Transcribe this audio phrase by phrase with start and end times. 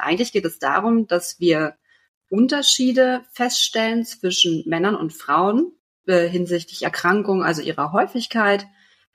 [0.00, 1.74] Eigentlich geht es darum, dass wir
[2.28, 5.72] Unterschiede feststellen zwischen Männern und Frauen
[6.06, 8.66] äh, hinsichtlich Erkrankungen, also ihrer Häufigkeit,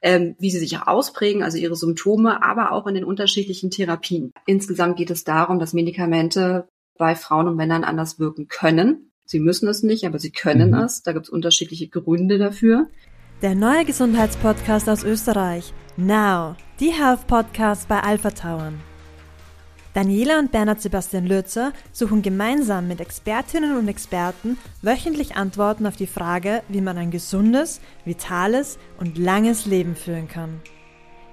[0.01, 4.31] ähm, wie sie sich ausprägen, also ihre Symptome, aber auch in den unterschiedlichen Therapien.
[4.45, 6.67] Insgesamt geht es darum, dass Medikamente
[6.97, 9.11] bei Frauen und Männern anders wirken können.
[9.25, 10.79] Sie müssen es nicht, aber sie können mhm.
[10.79, 11.03] es.
[11.03, 12.87] Da gibt es unterschiedliche Gründe dafür.
[13.41, 15.73] Der neue Gesundheitspodcast aus Österreich.
[15.95, 18.81] Now, die Health Podcast bei Alpha Tauern.
[19.99, 26.07] Daniela und Bernhard Sebastian Lürzer suchen gemeinsam mit Expertinnen und Experten wöchentlich Antworten auf die
[26.07, 30.61] Frage, wie man ein gesundes, vitales und langes Leben führen kann.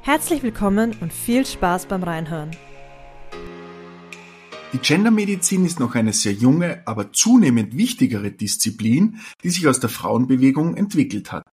[0.02, 2.56] Herzlich willkommen und viel Spaß beim Reinhören.
[4.72, 9.90] Die Gendermedizin ist noch eine sehr junge, aber zunehmend wichtigere Disziplin, die sich aus der
[9.90, 11.44] Frauenbewegung entwickelt hat.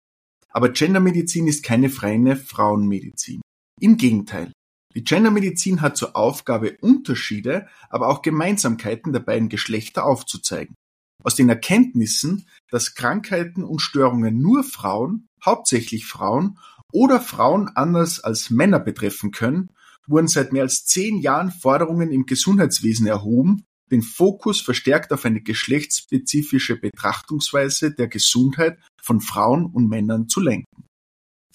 [0.49, 3.43] Aber Gendermedizin ist keine freie Frauenmedizin.
[3.79, 4.51] Im Gegenteil.
[4.95, 10.75] Die Gendermedizin hat zur Aufgabe, Unterschiede, aber auch Gemeinsamkeiten der beiden Geschlechter aufzuzeigen.
[11.23, 16.59] Aus den Erkenntnissen, dass Krankheiten und Störungen nur Frauen, hauptsächlich Frauen
[16.91, 19.69] oder Frauen anders als Männer betreffen können,
[20.05, 25.41] wurden seit mehr als zehn Jahren Forderungen im Gesundheitswesen erhoben, den Fokus verstärkt auf eine
[25.41, 30.85] geschlechtsspezifische Betrachtungsweise der Gesundheit von Frauen und Männern zu lenken.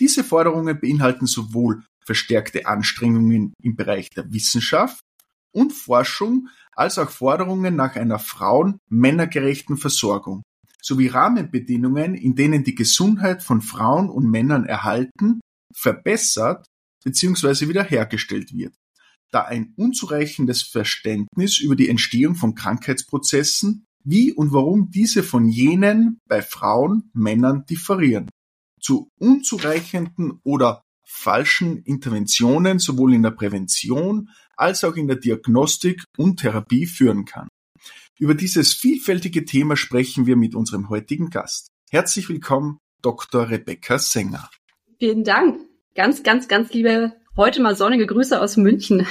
[0.00, 5.04] Diese Forderungen beinhalten sowohl verstärkte Anstrengungen im Bereich der Wissenschaft
[5.52, 10.42] und Forschung als auch Forderungen nach einer frauen-männergerechten Versorgung
[10.80, 15.40] sowie Rahmenbedingungen, in denen die Gesundheit von Frauen und Männern erhalten,
[15.74, 16.64] verbessert
[17.04, 17.68] bzw.
[17.68, 18.74] wiederhergestellt wird,
[19.30, 26.20] da ein unzureichendes Verständnis über die Entstehung von Krankheitsprozessen, wie und warum diese von jenen
[26.26, 28.30] bei Frauen, Männern differieren,
[28.80, 36.40] zu unzureichenden oder falschen Interventionen sowohl in der Prävention als auch in der Diagnostik und
[36.40, 37.48] Therapie führen kann.
[38.18, 41.68] Über dieses vielfältige Thema sprechen wir mit unserem heutigen Gast.
[41.90, 43.48] Herzlich willkommen, Dr.
[43.48, 44.50] Rebecca Sänger.
[44.98, 45.60] Vielen Dank.
[45.94, 49.06] Ganz, ganz, ganz liebe, heute mal sonnige Grüße aus München.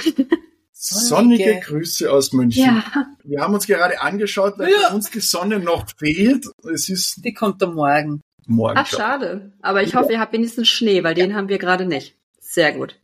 [0.72, 2.64] Sonnige Grüße aus München.
[2.64, 3.06] Ja.
[3.24, 4.94] Wir haben uns gerade angeschaut, weil ja.
[4.94, 6.46] uns die Sonne noch fehlt.
[6.72, 7.24] Es ist.
[7.24, 8.78] Die kommt am Morgen morgen.
[8.78, 9.52] Ach, schade.
[9.62, 12.16] Aber ich hoffe, ihr habt wenigstens Schnee, weil den haben wir gerade nicht.
[12.40, 12.98] Sehr gut.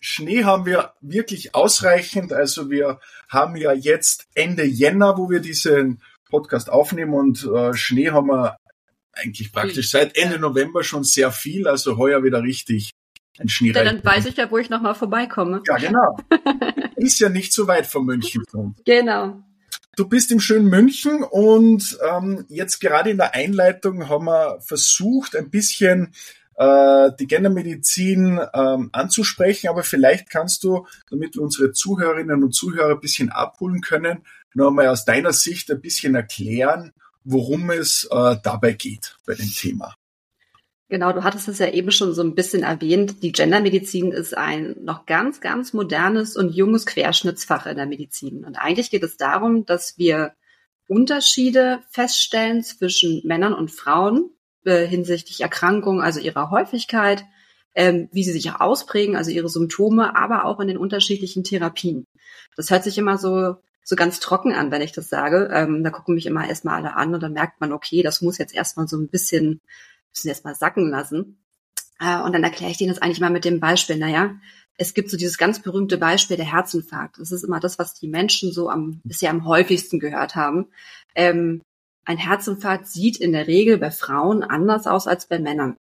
[0.00, 2.32] Schnee haben wir wirklich ausreichend.
[2.32, 8.10] Also wir haben ja jetzt Ende Jänner, wo wir diesen Podcast aufnehmen und äh, Schnee
[8.10, 8.56] haben wir
[9.12, 11.66] eigentlich praktisch seit Ende November schon sehr viel.
[11.66, 12.92] Also heuer wieder richtig
[13.38, 13.72] ein Schnee.
[13.72, 15.62] Ja, dann weiß ich ja, wo ich nochmal vorbeikomme.
[15.66, 16.18] Ja, genau.
[16.96, 18.44] Ist ja nicht so weit von München.
[18.84, 19.42] Genau.
[19.98, 25.34] Du bist im schönen München und ähm, jetzt gerade in der Einleitung haben wir versucht,
[25.34, 26.14] ein bisschen
[26.54, 33.00] äh, die Gendermedizin ähm, anzusprechen, aber vielleicht kannst du, damit unsere Zuhörerinnen und Zuhörer ein
[33.00, 34.22] bisschen abholen können,
[34.54, 36.92] noch einmal aus deiner Sicht ein bisschen erklären,
[37.24, 39.96] worum es äh, dabei geht bei dem Thema.
[40.90, 43.22] Genau, du hattest es ja eben schon so ein bisschen erwähnt.
[43.22, 48.44] Die Gendermedizin ist ein noch ganz, ganz modernes und junges Querschnittsfach in der Medizin.
[48.44, 50.32] Und eigentlich geht es darum, dass wir
[50.88, 54.30] Unterschiede feststellen zwischen Männern und Frauen
[54.64, 57.22] äh, hinsichtlich Erkrankungen, also ihrer Häufigkeit,
[57.74, 62.06] ähm, wie sie sich auch ausprägen, also ihre Symptome, aber auch in den unterschiedlichen Therapien.
[62.56, 65.48] Das hört sich immer so so ganz trocken an, wenn ich das sage.
[65.50, 68.36] Ähm, da gucken mich immer erstmal alle an und dann merkt man, okay, das muss
[68.36, 69.62] jetzt erstmal so ein bisschen
[70.18, 71.38] müssen erst mal sacken lassen.
[72.00, 74.36] Äh, und dann erkläre ich denen das eigentlich mal mit dem Beispiel, naja,
[74.76, 77.18] es gibt so dieses ganz berühmte Beispiel der Herzinfarkt.
[77.18, 80.68] Das ist immer das, was die Menschen so am, bisher am häufigsten gehört haben.
[81.16, 81.62] Ähm,
[82.04, 85.76] ein Herzinfarkt sieht in der Regel bei Frauen anders aus als bei Männern.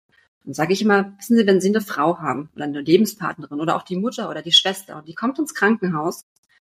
[0.44, 3.76] Dann sage ich immer, wissen Sie, wenn Sie eine Frau haben oder eine Lebenspartnerin oder
[3.76, 6.22] auch die Mutter oder die Schwester und die kommt ins Krankenhaus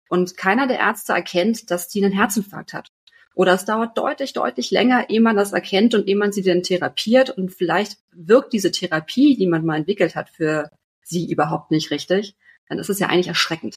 [0.09, 2.89] und keiner der Ärzte erkennt, dass die einen Herzinfarkt hat.
[3.35, 6.63] Oder es dauert deutlich, deutlich länger, ehe man das erkennt und ehe man sie dann
[6.63, 7.31] therapiert.
[7.31, 10.71] Und vielleicht wirkt diese Therapie, die man mal entwickelt hat, für
[11.03, 12.37] sie überhaupt nicht richtig.
[12.69, 13.77] Dann ist es ja eigentlich erschreckend.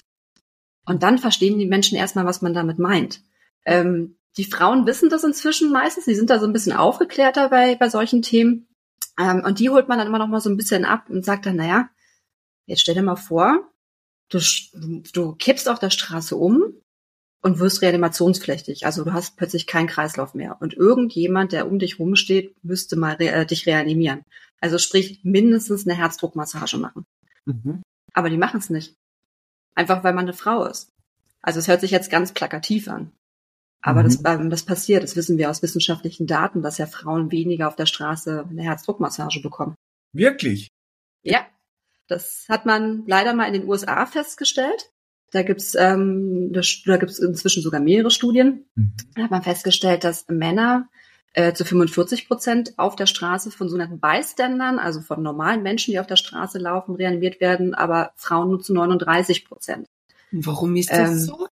[0.85, 3.21] Und dann verstehen die Menschen erstmal, was man damit meint.
[3.65, 6.05] Ähm, die Frauen wissen das inzwischen meistens.
[6.05, 8.67] Die sind da so ein bisschen aufgeklärter bei, bei solchen Themen.
[9.19, 11.45] Ähm, und die holt man dann immer noch mal so ein bisschen ab und sagt
[11.45, 11.89] dann, naja,
[12.65, 13.71] jetzt stell dir mal vor,
[14.29, 14.39] du,
[15.13, 16.73] du kippst auf der Straße um
[17.43, 18.85] und wirst reanimationspflichtig.
[18.85, 20.57] Also du hast plötzlich keinen Kreislauf mehr.
[20.61, 24.23] Und irgendjemand, der um dich rumsteht, müsste mal re äh, dich reanimieren.
[24.61, 27.05] Also sprich, mindestens eine Herzdruckmassage machen.
[27.45, 27.83] Mhm.
[28.13, 28.95] Aber die machen es nicht.
[29.75, 30.89] Einfach weil man eine Frau ist.
[31.41, 33.11] Also es hört sich jetzt ganz plakativ an.
[33.81, 34.05] Aber mhm.
[34.05, 37.75] das, ähm, das passiert, das wissen wir aus wissenschaftlichen Daten, dass ja Frauen weniger auf
[37.75, 39.75] der Straße eine Herzdruckmassage bekommen.
[40.13, 40.69] Wirklich?
[41.23, 41.45] Ja.
[42.07, 44.92] Das hat man leider mal in den USA festgestellt.
[45.33, 48.65] Da gibt's ähm, da gibt's inzwischen sogar mehrere Studien.
[48.75, 48.93] Mhm.
[49.15, 50.87] Da hat man festgestellt, dass Männer
[51.33, 55.99] äh, zu 45 Prozent auf der Straße von sogenannten Beiständern, also von normalen Menschen, die
[55.99, 59.87] auf der Straße laufen, reanimiert werden, aber Frauen nur zu 39 Prozent.
[60.31, 61.47] Warum ist das ähm, so?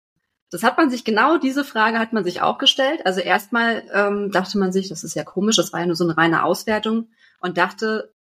[0.49, 3.05] Das hat man sich genau diese Frage hat man sich auch gestellt.
[3.05, 6.05] Also erstmal ähm, dachte man sich, das ist ja komisch, das war ja nur so
[6.05, 7.09] eine reine Auswertung
[7.41, 8.13] und dachte,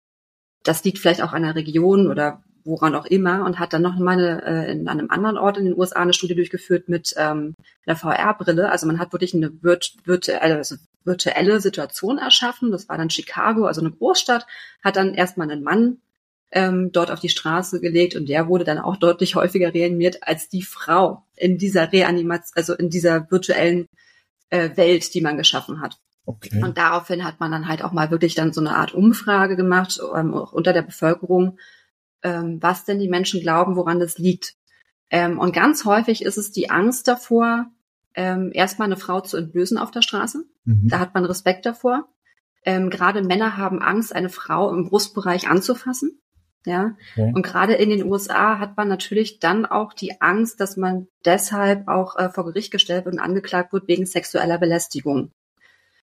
[0.64, 3.98] das liegt vielleicht auch an der Region oder woran auch immer und hat dann noch
[3.98, 7.54] mal eine, äh, in einem anderen Ort in den USA eine Studie durchgeführt mit ähm,
[7.86, 8.70] einer VR-Brille.
[8.70, 12.72] Also man hat wirklich eine virt virtuelle, also virtuelle Situation erschaffen.
[12.72, 14.46] Das war dann Chicago, also eine Großstadt,
[14.82, 15.98] hat dann erstmal einen Mann
[16.52, 20.48] ähm, dort auf die Straße gelegt und der wurde dann auch deutlich häufiger reanimiert als
[20.48, 23.88] die Frau in dieser Reanimation, also in dieser virtuellen
[24.50, 25.98] äh, Welt, die man geschaffen hat.
[26.26, 26.62] Okay.
[26.62, 30.00] Und daraufhin hat man dann halt auch mal wirklich dann so eine Art Umfrage gemacht,
[30.16, 31.58] ähm, auch unter der Bevölkerung,
[32.24, 34.54] ähm, was denn die Menschen glauben, woran das liegt.
[35.10, 37.66] Ähm, und ganz häufig ist es die Angst davor,
[38.14, 40.44] ähm, erstmal eine Frau zu entblößen auf der Straße.
[40.64, 40.88] Mhm.
[40.88, 42.08] Da hat man Respekt davor.
[42.64, 46.20] Ähm, gerade Männer haben Angst, eine Frau im Brustbereich anzufassen.
[46.66, 46.96] Ja.
[47.12, 47.32] Okay.
[47.34, 51.88] Und gerade in den USA hat man natürlich dann auch die Angst, dass man deshalb
[51.88, 55.30] auch äh, vor Gericht gestellt wird und angeklagt wird wegen sexueller Belästigung.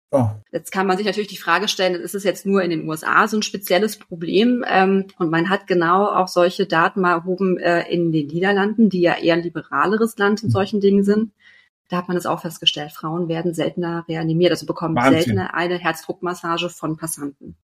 [0.10, 0.30] Oh.
[0.54, 3.28] Jetzt kann man sich natürlich die Frage stellen, ist es jetzt nur in den USA
[3.28, 4.64] so ein spezielles Problem?
[4.68, 9.02] Ähm, und man hat genau auch solche Daten mal erhoben äh, in den Niederlanden, die
[9.02, 10.54] ja eher ein liberaleres Land in mhm.
[10.54, 11.34] solchen Dingen sind.
[11.90, 15.14] Da hat man es auch festgestellt, Frauen werden seltener reanimiert, also bekommen Wahnsinn.
[15.14, 17.56] seltener eine Herzdruckmassage von Passanten.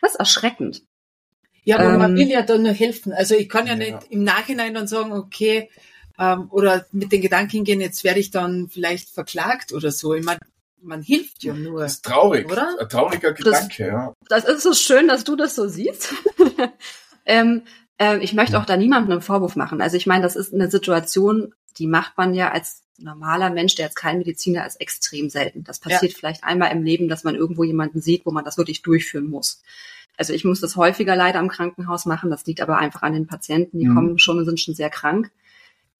[0.00, 0.82] Das ist erschreckend.
[1.64, 3.12] Ja, aber ähm, man will ja dann nur helfen.
[3.12, 5.70] Also ich kann ja, ja, nicht im Nachhinein dann sagen, okay,
[6.18, 10.14] ähm, oder mit den Gedanken gehen, jetzt werde ich dann vielleicht verklagt oder so.
[10.14, 10.40] Ich meine,
[10.82, 11.80] man hilft ja nur.
[11.80, 12.76] Das ist traurig, oder?
[12.78, 14.14] Ein trauriger Gedanke, das, ja.
[14.28, 16.14] Das ist so schön, dass du das so siehst.
[17.26, 17.62] ähm,
[17.98, 19.80] äh, ich möchte auch da niemandem einen Vorwurf machen.
[19.80, 23.86] Also ich meine, das ist eine Situation, die macht man ja als normaler Mensch, der
[23.86, 25.64] jetzt kein Mediziner ist, extrem selten.
[25.64, 26.18] Das passiert ja.
[26.18, 29.62] vielleicht einmal im Leben, dass man irgendwo jemanden sieht, wo man das wirklich durchführen muss.
[30.16, 32.30] Also ich muss das häufiger leider im Krankenhaus machen.
[32.30, 33.78] Das liegt aber einfach an den Patienten.
[33.78, 33.94] Die mhm.
[33.94, 35.30] kommen schon und sind schon sehr krank.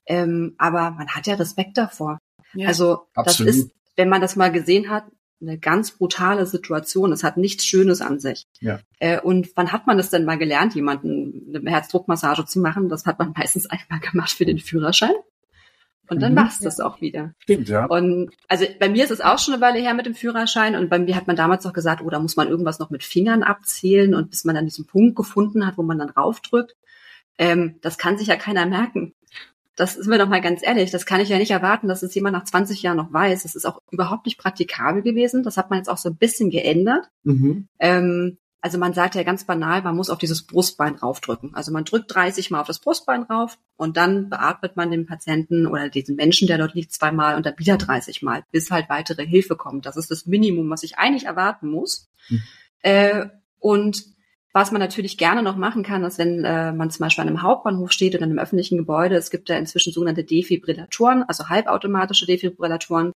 [0.07, 2.19] Ähm, aber man hat ja Respekt davor.
[2.55, 3.49] Ja, also absolut.
[3.49, 5.05] das ist wenn man das mal gesehen hat,
[5.43, 7.13] eine ganz brutale Situation.
[7.13, 8.47] Es hat nichts Schönes an sich.
[8.61, 8.81] Ja.
[9.01, 12.89] Äh, und wann hat man es denn mal gelernt, jemanden eine Herzdruckmassage zu machen?
[12.89, 15.15] Das hat man meistens einmal gemacht für den Führerschein.
[16.09, 17.35] Und dann mhm, machst du es auch wieder.
[17.39, 17.87] Stimmt, ja.
[17.87, 20.91] Und also bei mir ist es auch schon eine Weile her mit dem Führerschein und
[20.91, 23.43] bei mir hat man damals auch gesagt, oh, da muss man irgendwas noch mit Fingern
[23.43, 26.77] abzählen und bis man dann diesen Punkt gefunden hat, wo man dann raufdrückt.
[27.39, 29.15] Ähm, das kann sich ja keiner merken
[29.77, 32.15] das ist mir doch mal ganz ehrlich, das kann ich ja nicht erwarten, dass es
[32.15, 33.43] jemand nach 20 Jahren noch weiß.
[33.43, 35.43] Das ist auch überhaupt nicht praktikabel gewesen.
[35.43, 37.09] Das hat man jetzt auch so ein bisschen geändert.
[37.25, 37.69] Mhm.
[37.79, 41.53] Ähm, also man sagt ja ganz banal, man muss auf dieses Brustbein raufdrücken.
[41.55, 45.67] Also man drückt 30 Mal auf das Brustbein rauf und dann beatmet man den Patienten
[45.67, 49.27] oder diesen Menschen, der dort liegt, zweimal und dann wieder 30 Mal, bis halt weitere
[49.27, 49.85] Hilfe kommt.
[49.85, 52.09] Das ist das Minimum, was ich eigentlich erwarten muss.
[52.29, 52.43] Mhm.
[52.83, 53.27] Äh,
[53.59, 54.05] und
[54.53, 57.43] was man natürlich gerne noch machen kann, ist, wenn äh, man zum Beispiel an einem
[57.43, 62.27] Hauptbahnhof steht oder in einem öffentlichen Gebäude, es gibt da inzwischen sogenannte Defibrillatoren, also halbautomatische
[62.27, 63.13] Defibrillatoren,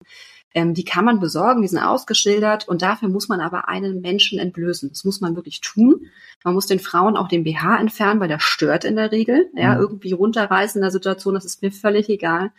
[0.54, 4.38] ähm, die kann man besorgen, die sind ausgeschildert und dafür muss man aber einen Menschen
[4.38, 4.88] entblößen.
[4.88, 6.06] Das muss man wirklich tun.
[6.42, 9.50] Man muss den Frauen auch den BH entfernen, weil der stört in der Regel.
[9.54, 9.80] Ja, mhm.
[9.82, 12.52] irgendwie runterreißen in der Situation, das ist mir völlig egal.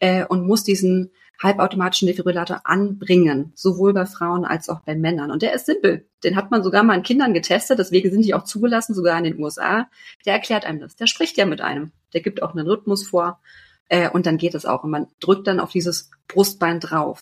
[0.00, 1.10] Äh, und muss diesen
[1.40, 5.30] halbautomatischen Defibrillator anbringen, sowohl bei Frauen als auch bei Männern.
[5.30, 6.06] Und der ist simpel.
[6.24, 9.24] Den hat man sogar mal an Kindern getestet, deswegen sind die auch zugelassen, sogar in
[9.24, 9.88] den USA.
[10.26, 10.96] Der erklärt einem das.
[10.96, 11.92] Der spricht ja mit einem.
[12.12, 13.40] Der gibt auch einen Rhythmus vor.
[13.88, 14.82] Äh, und dann geht es auch.
[14.82, 17.20] Und man drückt dann auf dieses Brustbein drauf.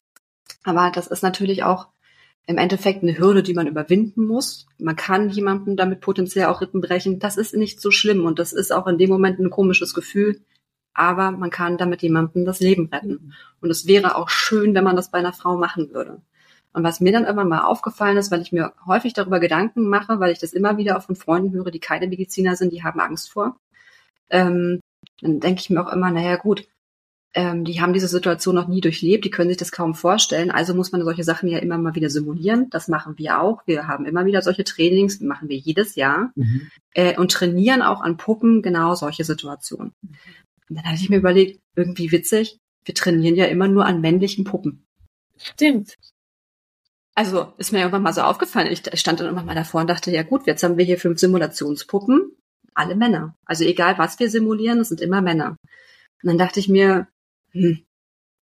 [0.64, 1.88] Aber das ist natürlich auch
[2.46, 4.66] im Endeffekt eine Hürde, die man überwinden muss.
[4.78, 7.18] Man kann jemandem damit potenziell auch Rippen brechen.
[7.18, 10.40] Das ist nicht so schlimm und das ist auch in dem Moment ein komisches Gefühl
[10.96, 13.34] aber man kann damit jemandem das Leben retten.
[13.60, 16.20] Und es wäre auch schön, wenn man das bei einer Frau machen würde.
[16.72, 20.20] Und was mir dann irgendwann mal aufgefallen ist, weil ich mir häufig darüber Gedanken mache,
[20.20, 23.00] weil ich das immer wieder auch von Freunden höre, die keine Mediziner sind, die haben
[23.00, 23.56] Angst vor,
[24.28, 24.80] ähm,
[25.20, 26.66] dann denke ich mir auch immer, naja gut,
[27.36, 30.50] ähm, die haben diese Situation noch nie durchlebt, die können sich das kaum vorstellen.
[30.50, 32.70] Also muss man solche Sachen ja immer mal wieder simulieren.
[32.70, 33.62] Das machen wir auch.
[33.66, 36.70] Wir haben immer wieder solche Trainings, machen wir jedes Jahr mhm.
[36.94, 39.92] äh, und trainieren auch an Puppen genau solche Situationen.
[40.68, 44.44] Und dann hatte ich mir überlegt, irgendwie witzig, wir trainieren ja immer nur an männlichen
[44.44, 44.86] Puppen.
[45.36, 45.96] Stimmt.
[47.14, 48.70] Also ist mir irgendwann mal so aufgefallen.
[48.70, 51.18] Ich stand dann irgendwann mal davor und dachte, ja gut, jetzt haben wir hier fünf
[51.18, 52.32] Simulationspuppen,
[52.74, 53.36] alle Männer.
[53.44, 55.56] Also egal, was wir simulieren, es sind immer Männer.
[56.22, 57.08] Und dann dachte ich mir,
[57.52, 57.85] hm,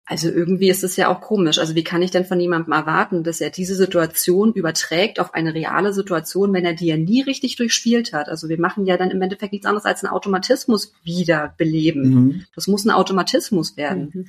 [0.07, 1.57] Also irgendwie ist es ja auch komisch.
[1.57, 5.55] Also wie kann ich denn von jemandem erwarten, dass er diese Situation überträgt auf eine
[5.55, 8.29] reale Situation, wenn er die ja nie richtig durchspielt hat?
[8.29, 12.09] Also wir machen ja dann im Endeffekt nichts anderes als einen Automatismus wiederbeleben.
[12.09, 12.45] Mhm.
[12.53, 14.11] Das muss ein Automatismus werden.
[14.13, 14.25] Mhm.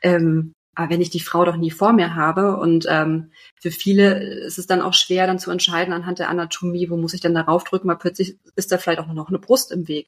[0.00, 4.22] Ähm, aber wenn ich die Frau doch nie vor mir habe und ähm, für viele
[4.44, 7.34] ist es dann auch schwer, dann zu entscheiden anhand der Anatomie, wo muss ich denn
[7.34, 10.06] darauf drücken, weil plötzlich ist da vielleicht auch noch eine Brust im Weg.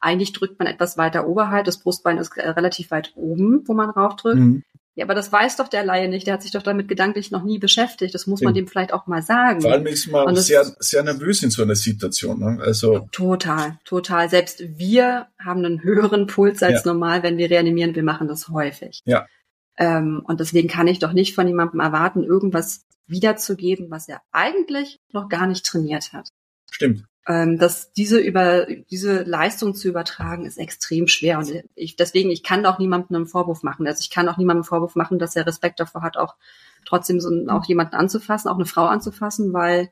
[0.00, 3.92] Eigentlich drückt man etwas weiter oberhalb, das Brustbein ist äh, relativ weit oben, wo man
[3.92, 4.40] draufdrückt.
[4.40, 4.64] Mhm.
[4.96, 6.26] Ja, aber das weiß doch der Laie nicht.
[6.26, 8.12] Der hat sich doch damit gedanklich noch nie beschäftigt.
[8.12, 9.60] Das muss man dem vielleicht auch mal sagen.
[9.60, 12.40] Vor allem ist man sehr, sehr nervös in so einer Situation.
[12.40, 12.58] Ne?
[12.60, 14.28] Also total, total.
[14.28, 16.92] Selbst wir haben einen höheren Puls als ja.
[16.92, 17.94] normal, wenn wir reanimieren.
[17.94, 19.00] Wir machen das häufig.
[19.04, 19.28] Ja.
[19.78, 24.98] Ähm, und deswegen kann ich doch nicht von jemandem erwarten, irgendwas wiederzugeben, was er eigentlich
[25.12, 26.28] noch gar nicht trainiert hat.
[26.70, 27.04] Stimmt.
[27.26, 32.42] Ähm, dass diese über diese Leistung zu übertragen ist extrem schwer und ich deswegen ich
[32.42, 33.86] kann auch niemandem einen Vorwurf machen.
[33.86, 36.36] Also ich kann auch niemandem einen Vorwurf machen, dass er Respekt davor hat, auch
[36.84, 39.90] trotzdem so auch jemanden anzufassen, auch eine Frau anzufassen, weil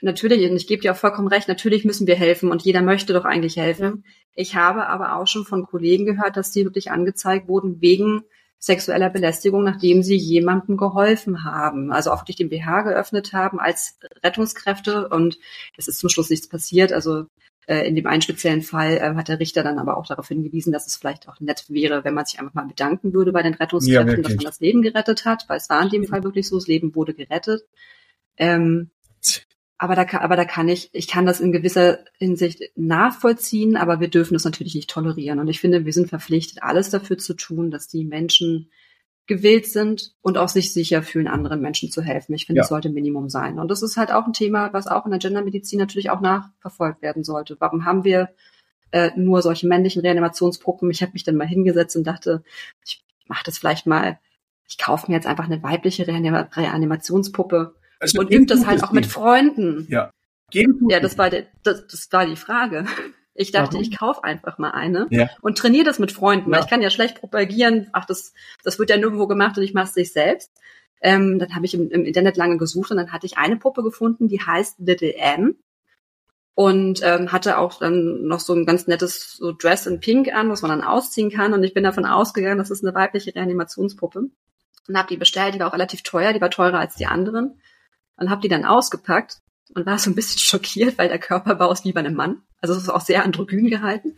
[0.00, 3.12] natürlich, und ich gebe dir auch vollkommen recht, natürlich müssen wir helfen und jeder möchte
[3.12, 4.04] doch eigentlich helfen.
[4.34, 8.24] Ich habe aber auch schon von Kollegen gehört, dass die wirklich angezeigt wurden wegen
[8.58, 13.98] sexueller Belästigung, nachdem sie jemandem geholfen haben, also auch wirklich den BH geöffnet haben als
[14.22, 15.38] Rettungskräfte und
[15.76, 16.92] es ist zum Schluss nichts passiert.
[16.92, 17.26] Also
[17.66, 20.72] äh, in dem einen speziellen Fall äh, hat der Richter dann aber auch darauf hingewiesen,
[20.72, 23.54] dass es vielleicht auch nett wäre, wenn man sich einfach mal bedanken würde bei den
[23.54, 26.48] Rettungskräften, ja, dass man das Leben gerettet hat, weil es war in dem Fall wirklich
[26.48, 27.62] so, das Leben wurde gerettet.
[28.36, 28.90] Ähm,
[29.84, 34.00] aber da, kann, aber da kann ich, ich kann das in gewisser Hinsicht nachvollziehen, aber
[34.00, 35.38] wir dürfen das natürlich nicht tolerieren.
[35.38, 38.70] Und ich finde, wir sind verpflichtet, alles dafür zu tun, dass die Menschen
[39.26, 42.32] gewillt sind und auch sich sicher fühlen, anderen Menschen zu helfen.
[42.32, 42.62] Ich finde, ja.
[42.62, 43.58] das sollte Minimum sein.
[43.58, 47.02] Und das ist halt auch ein Thema, was auch in der Gendermedizin natürlich auch nachverfolgt
[47.02, 47.58] werden sollte.
[47.58, 48.30] Warum haben wir
[48.90, 50.90] äh, nur solche männlichen Reanimationspuppen?
[50.90, 52.42] Ich habe mich dann mal hingesetzt und dachte,
[52.86, 54.18] ich mache das vielleicht mal,
[54.66, 59.06] ich kaufe mir jetzt einfach eine weibliche Reanimationspuppe also und übt das halt auch mit
[59.06, 59.86] Freunden.
[59.88, 60.10] Ja.
[60.50, 62.86] Geben ja, das war, die, das, das war die Frage.
[63.34, 63.82] Ich dachte, Warum?
[63.82, 65.28] ich kaufe einfach mal eine ja.
[65.42, 66.56] und trainiere das mit Freunden, ja.
[66.56, 68.32] weil ich kann ja schlecht propagieren, ach, das,
[68.62, 70.52] das wird ja nirgendwo gemacht und ich mache es sich selbst.
[71.00, 73.82] Ähm, dann habe ich im, im, Internet lange gesucht und dann hatte ich eine Puppe
[73.82, 75.56] gefunden, die heißt Little M
[76.54, 80.48] und ähm, hatte auch dann noch so ein ganz nettes so Dress in Pink an,
[80.48, 84.30] was man dann ausziehen kann und ich bin davon ausgegangen, das ist eine weibliche Reanimationspuppe
[84.88, 87.60] und habe die bestellt, die war auch relativ teuer, die war teurer als die anderen
[88.16, 89.38] und habe die dann ausgepackt
[89.74, 92.42] und war so ein bisschen schockiert, weil der Körperbau ist wie bei einem Mann.
[92.60, 94.16] Also es ist auch sehr androgyn gehalten.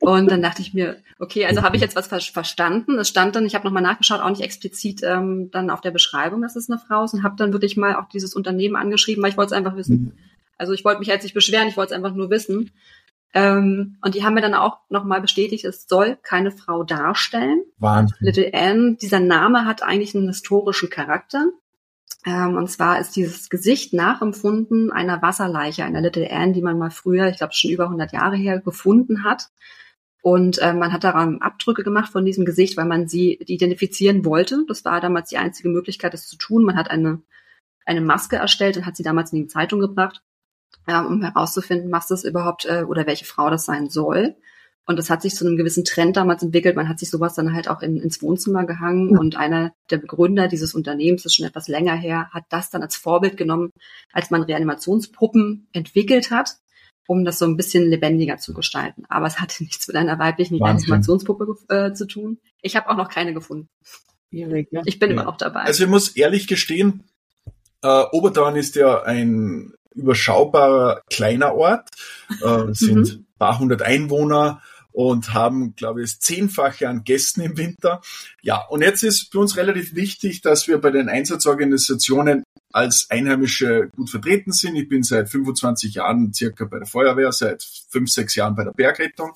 [0.00, 2.98] Und dann dachte ich mir, okay, also habe ich jetzt was ver verstanden.
[2.98, 6.40] Es stand dann, ich habe nochmal nachgeschaut, auch nicht explizit ähm, dann auf der Beschreibung,
[6.40, 9.30] dass es eine Frau ist und habe dann wirklich mal auch dieses Unternehmen angeschrieben, weil
[9.30, 9.96] ich wollte es einfach wissen.
[9.96, 10.12] Mhm.
[10.56, 12.70] Also ich wollte mich jetzt nicht beschweren, ich wollte es einfach nur wissen.
[13.34, 17.62] Ähm, und die haben mir dann auch nochmal bestätigt, es soll keine Frau darstellen.
[17.78, 18.16] Wahnsinn.
[18.20, 21.44] Little Anne, dieser Name hat eigentlich einen historischen Charakter.
[22.26, 26.90] Ähm, und zwar ist dieses Gesicht nachempfunden einer Wasserleiche, einer Little Anne, die man mal
[26.90, 29.50] früher, ich glaube schon über 100 Jahre her, gefunden hat.
[30.22, 34.64] Und äh, man hat daran Abdrücke gemacht von diesem Gesicht, weil man sie identifizieren wollte.
[34.68, 36.64] Das war damals die einzige Möglichkeit, das zu tun.
[36.64, 37.22] Man hat eine,
[37.86, 40.22] eine Maske erstellt und hat sie damals in die Zeitung gebracht,
[40.86, 44.36] äh, um herauszufinden, was das überhaupt äh, oder welche Frau das sein soll.
[44.86, 46.74] Und das hat sich zu einem gewissen Trend damals entwickelt.
[46.74, 49.16] Man hat sich sowas dann halt auch in, ins Wohnzimmer gehangen.
[49.16, 52.82] Und einer der Begründer dieses Unternehmens, das ist schon etwas länger her, hat das dann
[52.82, 53.70] als Vorbild genommen,
[54.12, 56.56] als man Reanimationspuppen entwickelt hat,
[57.06, 59.04] um das so ein bisschen lebendiger zu gestalten.
[59.08, 60.90] Aber es hatte nichts mit einer weiblichen Wahnsinn.
[60.90, 62.38] Reanimationspuppe äh, zu tun.
[62.60, 63.68] Ich habe auch noch keine gefunden.
[64.30, 65.14] Ich bin ja.
[65.14, 65.62] immer noch dabei.
[65.62, 67.04] Also ich muss ehrlich gestehen,
[67.82, 71.88] äh, Oberdorn ist ja ein überschaubarer kleiner Ort,
[72.42, 73.26] äh, sind mhm.
[73.38, 78.00] paar hundert Einwohner und haben, glaube ich, zehnfache an Gästen im Winter.
[78.42, 83.88] Ja, und jetzt ist für uns relativ wichtig, dass wir bei den Einsatzorganisationen als Einheimische
[83.96, 84.76] gut vertreten sind.
[84.76, 88.72] Ich bin seit 25 Jahren circa bei der Feuerwehr, seit fünf, sechs Jahren bei der
[88.72, 89.32] Bergrettung.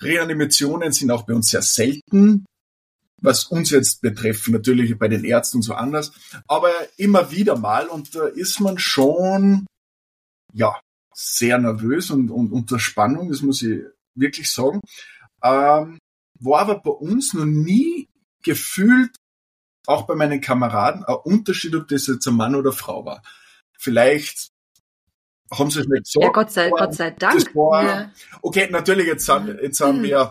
[0.00, 2.44] Reanimationen sind auch bei uns sehr selten,
[3.20, 6.12] was uns jetzt betrifft, natürlich bei den Ärzten und so anders,
[6.46, 9.66] aber immer wieder mal und da ist man schon,
[10.52, 10.78] ja,
[11.14, 13.80] sehr nervös und, und unter Spannung, das muss ich
[14.14, 14.80] wirklich sagen.
[15.42, 15.98] Ähm,
[16.40, 18.08] war aber bei uns noch nie
[18.42, 19.16] gefühlt,
[19.86, 23.22] auch bei meinen Kameraden, ein Unterschied, ob das jetzt ein Mann oder Frau war.
[23.78, 24.48] Vielleicht
[25.50, 26.24] haben sie es nicht gesagt.
[26.24, 27.54] Ja, Gott sei, Gott sei Dank.
[27.54, 28.10] War, ja.
[28.42, 30.30] Okay, natürlich, jetzt sind, jetzt sind wir ein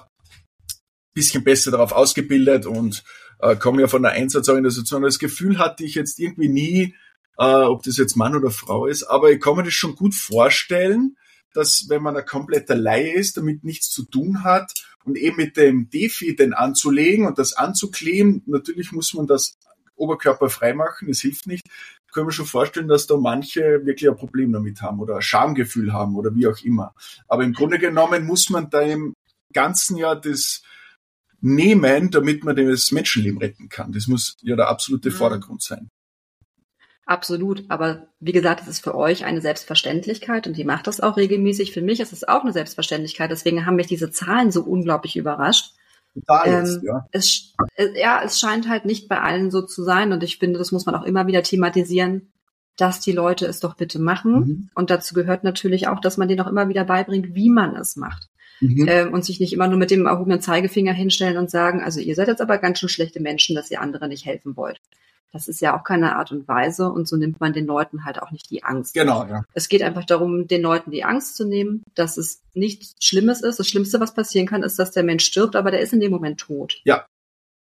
[1.13, 3.03] bisschen besser darauf ausgebildet und
[3.39, 5.03] äh, kommen ja von der Einsatzorganisation.
[5.03, 6.95] Das Gefühl hatte ich jetzt irgendwie nie,
[7.37, 10.15] äh, ob das jetzt Mann oder Frau ist, aber ich kann mir das schon gut
[10.15, 11.15] vorstellen,
[11.53, 15.57] dass wenn man ein kompletter Laie ist, damit nichts zu tun hat und eben mit
[15.57, 19.57] dem Defi den anzulegen und das anzukleben, natürlich muss man das
[19.95, 21.63] Oberkörper freimachen, es hilft nicht,
[22.13, 25.91] können wir schon vorstellen, dass da manche wirklich ein Problem damit haben oder ein Schamgefühl
[25.91, 26.93] haben oder wie auch immer.
[27.27, 29.13] Aber im Grunde genommen muss man da im
[29.51, 30.61] ganzen Jahr das
[31.41, 33.91] nehmen, damit man das Menschenleben retten kann.
[33.91, 35.13] Das muss ja der absolute mhm.
[35.13, 35.89] Vordergrund sein.
[37.05, 37.65] Absolut.
[37.69, 41.73] Aber wie gesagt, es ist für euch eine Selbstverständlichkeit und die macht das auch regelmäßig.
[41.73, 43.29] Für mich ist es auch eine Selbstverständlichkeit.
[43.29, 45.73] Deswegen haben mich diese Zahlen so unglaublich überrascht.
[46.13, 47.07] Total ähm, ja.
[47.11, 50.59] Es, äh, ja, es scheint halt nicht bei allen so zu sein und ich finde,
[50.59, 52.31] das muss man auch immer wieder thematisieren,
[52.77, 54.33] dass die Leute es doch bitte machen.
[54.33, 54.69] Mhm.
[54.75, 57.95] Und dazu gehört natürlich auch, dass man denen auch immer wieder beibringt, wie man es
[57.95, 58.29] macht.
[58.61, 58.87] Mhm.
[58.87, 62.15] Ähm, und sich nicht immer nur mit dem erhobenen Zeigefinger hinstellen und sagen, also ihr
[62.15, 64.79] seid jetzt aber ganz schön schlechte Menschen, dass ihr anderen nicht helfen wollt.
[65.33, 68.21] Das ist ja auch keine Art und Weise und so nimmt man den Leuten halt
[68.21, 68.93] auch nicht die Angst.
[68.93, 69.43] Genau, ja.
[69.53, 73.57] Es geht einfach darum, den Leuten die Angst zu nehmen, dass es nichts Schlimmes ist.
[73.57, 76.11] Das Schlimmste, was passieren kann, ist, dass der Mensch stirbt, aber der ist in dem
[76.11, 76.81] Moment tot.
[76.85, 77.05] Ja.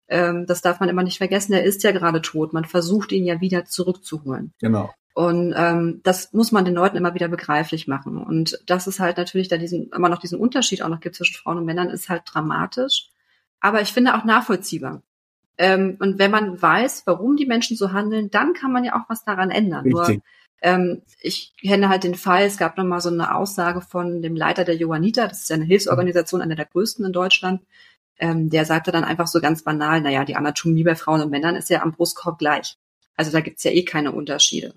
[0.09, 1.53] Ähm, das darf man immer nicht vergessen.
[1.53, 2.55] Er ist ja gerade tot.
[2.55, 4.53] Man versucht ihn ja wieder zurückzuholen.
[4.59, 4.91] Genau.
[5.15, 8.19] Und ähm, das muss man den Leuten immer wieder begreiflich machen.
[8.19, 11.35] Und das ist halt natürlich da diesen, immer noch diesen Unterschied auch noch gibt zwischen
[11.35, 13.11] Frauen und Männern, ist halt dramatisch.
[13.61, 15.03] Aber ich finde auch nachvollziehbar.
[15.59, 19.09] Ähm, und wenn man weiß, warum die Menschen so handeln, dann kann man ja auch
[19.09, 19.85] was daran ändern.
[19.85, 20.17] Richtig.
[20.17, 20.23] Nur,
[20.61, 24.37] ähm, ich kenne halt den Fall, es gab noch mal so eine Aussage von dem
[24.37, 27.63] Leiter der Johanniter, das ist ja eine Hilfsorganisation, eine der größten in Deutschland,
[28.19, 31.57] ähm, der sagte dann einfach so ganz banal, naja, die Anatomie bei Frauen und Männern
[31.57, 32.77] ist ja am Brustkorb gleich.
[33.17, 34.75] Also da gibt's ja eh keine Unterschiede.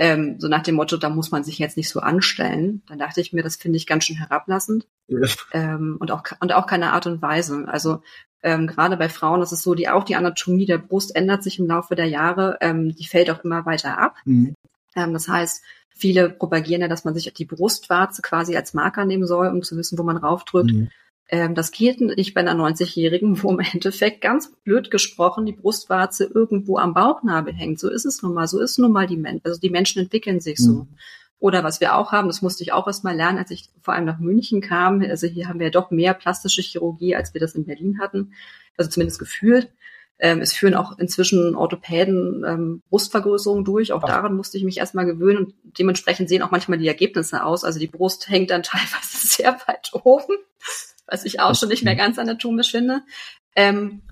[0.00, 2.82] Ähm, so nach dem Motto, da muss man sich jetzt nicht so anstellen.
[2.86, 4.86] Dann dachte ich mir, das finde ich ganz schön herablassend.
[5.08, 5.26] Ja.
[5.52, 7.64] Ähm, und auch und auch keine Art und Weise.
[7.66, 8.02] Also
[8.42, 11.58] ähm, gerade bei Frauen ist es so, die auch die Anatomie der Brust ändert sich
[11.58, 14.16] im Laufe der Jahre, ähm, die fällt auch immer weiter ab.
[14.24, 14.54] Mhm.
[14.94, 19.26] Ähm, das heißt, viele propagieren ja, dass man sich die Brustwarze quasi als Marker nehmen
[19.26, 20.72] soll, um zu wissen, wo man raufdrückt.
[20.72, 20.90] Mhm.
[21.30, 26.24] Ähm, das geht nicht bei einer 90-Jährigen, wo im Endeffekt ganz blöd gesprochen die Brustwarze
[26.24, 27.80] irgendwo am Bauchnabel hängt.
[27.80, 28.46] So ist es nun mal.
[28.46, 29.44] So ist nun mal die Menschen.
[29.44, 30.86] Also die Menschen entwickeln sich so.
[31.40, 33.94] Oder was wir auch haben, das musste ich auch erst mal lernen, als ich vor
[33.94, 35.02] allem nach München kam.
[35.02, 38.32] Also hier haben wir ja doch mehr plastische Chirurgie, als wir das in Berlin hatten.
[38.76, 39.70] Also zumindest gefühlt.
[40.20, 43.92] Ähm, es führen auch inzwischen Orthopäden ähm, Brustvergrößerungen durch.
[43.92, 47.62] Auch daran musste ich mich erstmal gewöhnen und dementsprechend sehen auch manchmal die Ergebnisse aus.
[47.62, 50.34] Also die Brust hängt dann teilweise sehr weit oben,
[51.06, 53.02] was ich auch schon nicht mehr ganz anatomisch finde.
[53.54, 54.02] Ähm,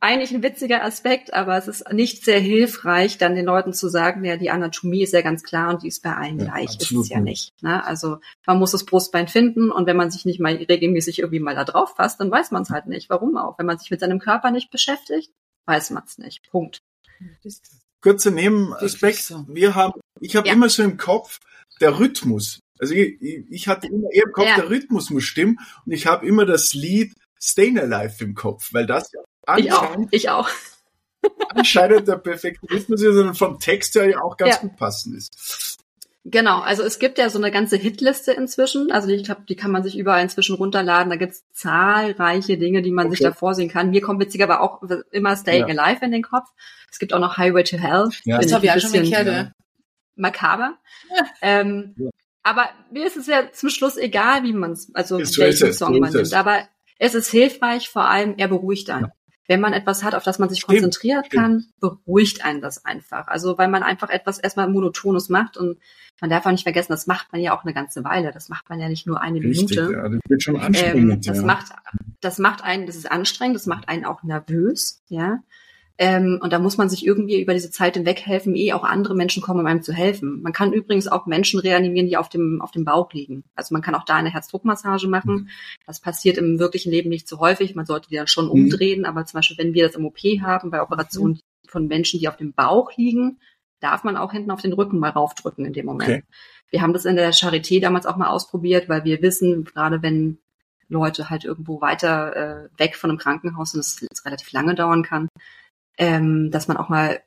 [0.00, 4.24] eigentlich ein witziger Aspekt, aber es ist nicht sehr hilfreich, dann den Leuten zu sagen,
[4.24, 6.78] ja, die Anatomie ist ja ganz klar und die ist bei allen ja, gleich.
[6.78, 7.52] Ist es ja nicht.
[7.62, 7.84] Ne?
[7.84, 11.54] Also man muss das Brustbein finden und wenn man sich nicht mal regelmäßig irgendwie mal
[11.54, 13.08] da drauf fasst, dann weiß man es halt nicht.
[13.08, 13.58] Warum auch?
[13.58, 15.32] Wenn man sich mit seinem Körper nicht beschäftigt,
[15.66, 16.48] weiß man es nicht.
[16.50, 16.82] Punkt.
[18.02, 19.34] Kurzer Nebenaspekt.
[19.48, 20.52] Wir haben, ich habe ja.
[20.54, 21.40] immer so im Kopf
[21.80, 22.60] der Rhythmus.
[22.78, 24.56] Also ich, ich hatte immer eher im Kopf, ja.
[24.56, 27.14] der Rhythmus muss stimmen und ich habe immer das Lied
[27.46, 29.20] Stayin' Alive im Kopf, weil das ja
[29.56, 29.96] ich auch.
[30.10, 30.48] Ich auch.
[31.54, 34.60] anscheinend der perfekte Rhythmus ist und vom Text her ja auch ganz ja.
[34.60, 35.78] gut passend ist.
[36.24, 38.90] Genau, also es gibt ja so eine ganze Hitliste inzwischen.
[38.90, 41.08] Also ich glaube, die kann man sich überall inzwischen runterladen.
[41.08, 43.16] Da gibt's zahlreiche Dinge, die man okay.
[43.16, 43.90] sich da vorsehen kann.
[43.90, 44.82] Mir kommt witziger aber auch
[45.12, 45.80] immer Staying ja.
[45.80, 46.48] Alive in den Kopf.
[46.90, 48.08] Es gibt auch noch Highway to Hell.
[48.24, 48.38] Ja.
[48.40, 49.26] Das habe ich auch schon mal gehört.
[49.26, 49.52] Ja.
[50.16, 50.78] Makaber.
[51.10, 51.26] Ja.
[51.42, 52.10] Ähm, ja.
[52.42, 56.12] Aber mir ist es ja zum Schluss egal, wie man es, also welchen Song man
[56.12, 56.34] nimmt.
[56.34, 56.60] Aber
[56.98, 59.12] es ist hilfreich, vor allem er beruhigt einen
[59.48, 61.42] wenn man etwas hat, auf das man sich stimmt, konzentrieren stimmt.
[61.42, 63.28] kann, beruhigt einen das einfach.
[63.28, 65.78] Also weil man einfach etwas erstmal monotones macht und
[66.20, 68.32] man darf auch nicht vergessen, das macht man ja auch eine ganze Weile.
[68.32, 69.92] Das macht man ja nicht nur eine Richtig, Minute.
[69.92, 71.12] Ja, das wird schon anstrengend.
[71.12, 71.44] Ähm, das ja.
[71.44, 71.66] macht,
[72.20, 75.40] das macht einen, das ist anstrengend, das macht einen auch nervös, ja.
[75.98, 79.14] Ähm, und da muss man sich irgendwie über diese Zeit hinweg helfen, eh auch andere
[79.14, 80.42] Menschen kommen, um einem zu helfen.
[80.42, 83.44] Man kann übrigens auch Menschen reanimieren, die auf dem, auf dem Bauch liegen.
[83.54, 85.34] Also man kann auch da eine Herzdruckmassage machen.
[85.34, 85.48] Mhm.
[85.86, 87.74] Das passiert im wirklichen Leben nicht so häufig.
[87.74, 88.50] Man sollte die dann schon mhm.
[88.50, 89.06] umdrehen.
[89.06, 91.68] Aber zum Beispiel, wenn wir das im OP haben, bei Operationen mhm.
[91.68, 93.38] von Menschen, die auf dem Bauch liegen,
[93.80, 96.10] darf man auch hinten auf den Rücken mal raufdrücken in dem Moment.
[96.10, 96.24] Okay.
[96.70, 100.38] Wir haben das in der Charité damals auch mal ausprobiert, weil wir wissen, gerade wenn
[100.88, 105.28] Leute halt irgendwo weiter äh, weg von einem Krankenhaus und es relativ lange dauern kann,
[105.98, 107.20] ähm, dass man auch mal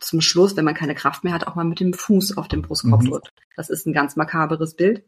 [0.00, 2.62] zum Schluss, wenn man keine Kraft mehr hat, auch mal mit dem Fuß auf den
[2.62, 3.10] Brustkorb mhm.
[3.10, 3.32] drückt.
[3.56, 5.04] Das ist ein ganz makaberes Bild.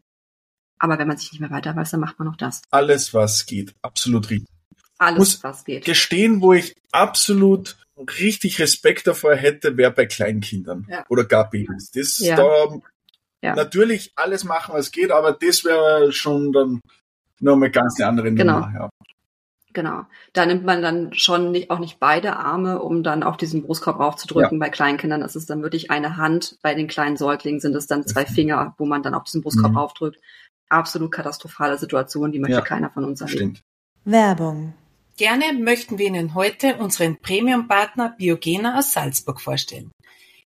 [0.79, 2.61] Aber wenn man sich nicht mehr weiter weiß, dann macht man noch das.
[2.69, 3.73] Alles, was geht.
[3.81, 4.49] Absolut richtig.
[4.97, 5.85] Alles, Muss was geht.
[5.85, 7.77] Gestehen, wo ich absolut
[8.19, 11.05] richtig Respekt davor hätte, wäre bei Kleinkindern ja.
[11.09, 11.91] oder gar Babys.
[11.91, 12.35] Das ja.
[12.35, 12.79] da
[13.41, 13.55] ja.
[13.55, 16.81] natürlich alles machen, was geht, aber das wäre schon dann
[17.39, 18.59] nochmal ganz eine andere genau.
[18.59, 18.73] Nummer.
[18.73, 18.89] Ja.
[19.73, 20.03] Genau.
[20.33, 23.99] Da nimmt man dann schon nicht, auch nicht beide Arme, um dann auf diesen Brustkorb
[23.99, 24.59] aufzudrücken.
[24.59, 24.65] Ja.
[24.65, 26.57] Bei Kleinkindern ist es dann wirklich eine Hand.
[26.61, 29.71] Bei den kleinen Säuglingen sind es dann zwei Finger, wo man dann auf diesen Brustkorb
[29.71, 29.77] mhm.
[29.77, 30.19] aufdrückt.
[30.69, 33.59] absolut katastrophale Situation, die möchte ja, keiner von uns erleben.
[34.05, 34.73] Werbung.
[35.17, 39.91] Gerne möchten wir Ihnen heute unseren Premium-Partner Biogena aus Salzburg vorstellen.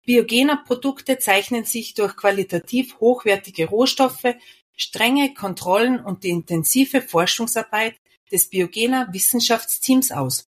[0.04, 4.34] Biogena Produkte zeichnen sich durch qualitativ hochwertige Rohstoffe,
[4.76, 7.94] strenge Kontrollen und die intensive Forschungsarbeit
[8.32, 10.48] des Biogena Wissenschaftsteams aus.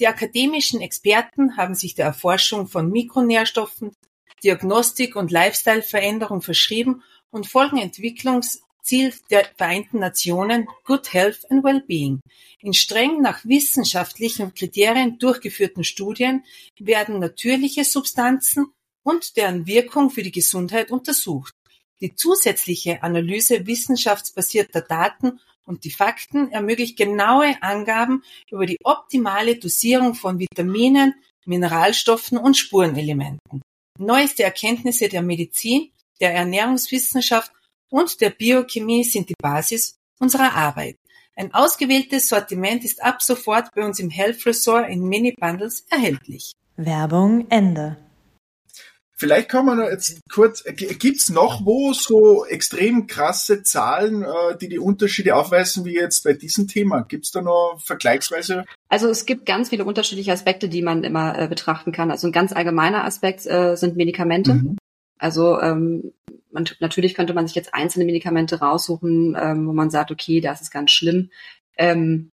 [0.00, 3.92] Die akademischen Experten haben sich der Erforschung von Mikronährstoffen,
[4.42, 12.20] Diagnostik und Lifestyle-Veränderung verschrieben und folgen Entwicklungsziel der Vereinten Nationen Good Health and Wellbeing.
[12.60, 16.44] In streng nach wissenschaftlichen Kriterien durchgeführten Studien
[16.78, 18.72] werden natürliche Substanzen
[19.04, 21.54] und deren Wirkung für die Gesundheit untersucht.
[22.00, 30.14] Die zusätzliche Analyse wissenschaftsbasierter Daten und die Fakten ermöglicht genaue Angaben über die optimale Dosierung
[30.14, 33.62] von Vitaminen, Mineralstoffen und Spurenelementen.
[33.98, 37.52] Neueste Erkenntnisse der Medizin, der Ernährungswissenschaft
[37.90, 40.96] und der Biochemie sind die Basis unserer Arbeit.
[41.34, 46.52] Ein ausgewähltes Sortiment ist ab sofort bei uns im Health Resort in Mini-Bundles erhältlich.
[46.76, 47.96] Werbung Ende.
[49.22, 54.80] Vielleicht kann man jetzt kurz, gibt's noch wo so extrem krasse Zahlen, äh, die die
[54.80, 57.02] Unterschiede aufweisen, wie jetzt bei diesem Thema?
[57.02, 58.64] Gibt's da noch vergleichsweise?
[58.88, 62.10] Also es gibt ganz viele unterschiedliche Aspekte, die man immer äh, betrachten kann.
[62.10, 64.54] Also ein ganz allgemeiner Aspekt äh, sind Medikamente.
[64.54, 64.76] Mhm.
[65.20, 66.12] Also ähm,
[66.50, 70.62] man, natürlich könnte man sich jetzt einzelne Medikamente raussuchen, ähm, wo man sagt, okay, das
[70.62, 71.30] ist ganz schlimm.
[71.78, 72.30] Ähm,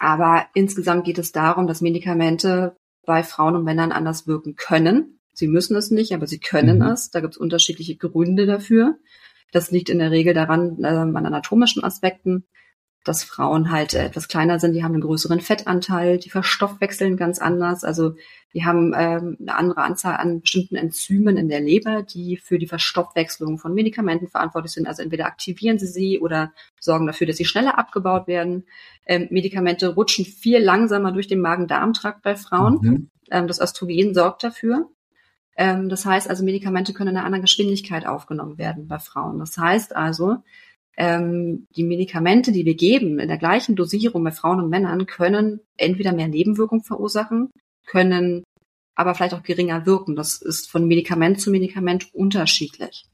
[0.00, 2.74] aber insgesamt geht es darum, dass Medikamente
[3.06, 6.86] bei Frauen und Männern anders wirken können Sie müssen es nicht, aber sie können mhm.
[6.86, 7.10] es.
[7.10, 8.98] Da gibt es unterschiedliche Gründe dafür.
[9.52, 12.44] Das liegt in der Regel daran, äh, an anatomischen Aspekten,
[13.04, 17.38] dass Frauen halt äh, etwas kleiner sind, die haben einen größeren Fettanteil, die verstoffwechseln ganz
[17.38, 17.84] anders.
[17.84, 18.14] Also
[18.54, 22.68] die haben ähm, eine andere Anzahl an bestimmten Enzymen in der Leber, die für die
[22.68, 24.86] Verstoffwechslung von Medikamenten verantwortlich sind.
[24.86, 28.66] Also entweder aktivieren sie sie oder sorgen dafür, dass sie schneller abgebaut werden.
[29.06, 32.78] Ähm, Medikamente rutschen viel langsamer durch den Magen-Darm-Trakt bei Frauen.
[32.80, 33.10] Mhm.
[33.30, 34.88] Ähm, das Östrogen sorgt dafür.
[35.62, 39.38] Ähm, das heißt also, Medikamente können in einer anderen Geschwindigkeit aufgenommen werden bei Frauen.
[39.38, 40.38] Das heißt also,
[40.96, 45.60] ähm, die Medikamente, die wir geben, in der gleichen Dosierung bei Frauen und Männern, können
[45.76, 47.48] entweder mehr Nebenwirkungen verursachen,
[47.86, 48.42] können
[48.96, 50.16] aber vielleicht auch geringer wirken.
[50.16, 53.04] Das ist von Medikament zu Medikament unterschiedlich.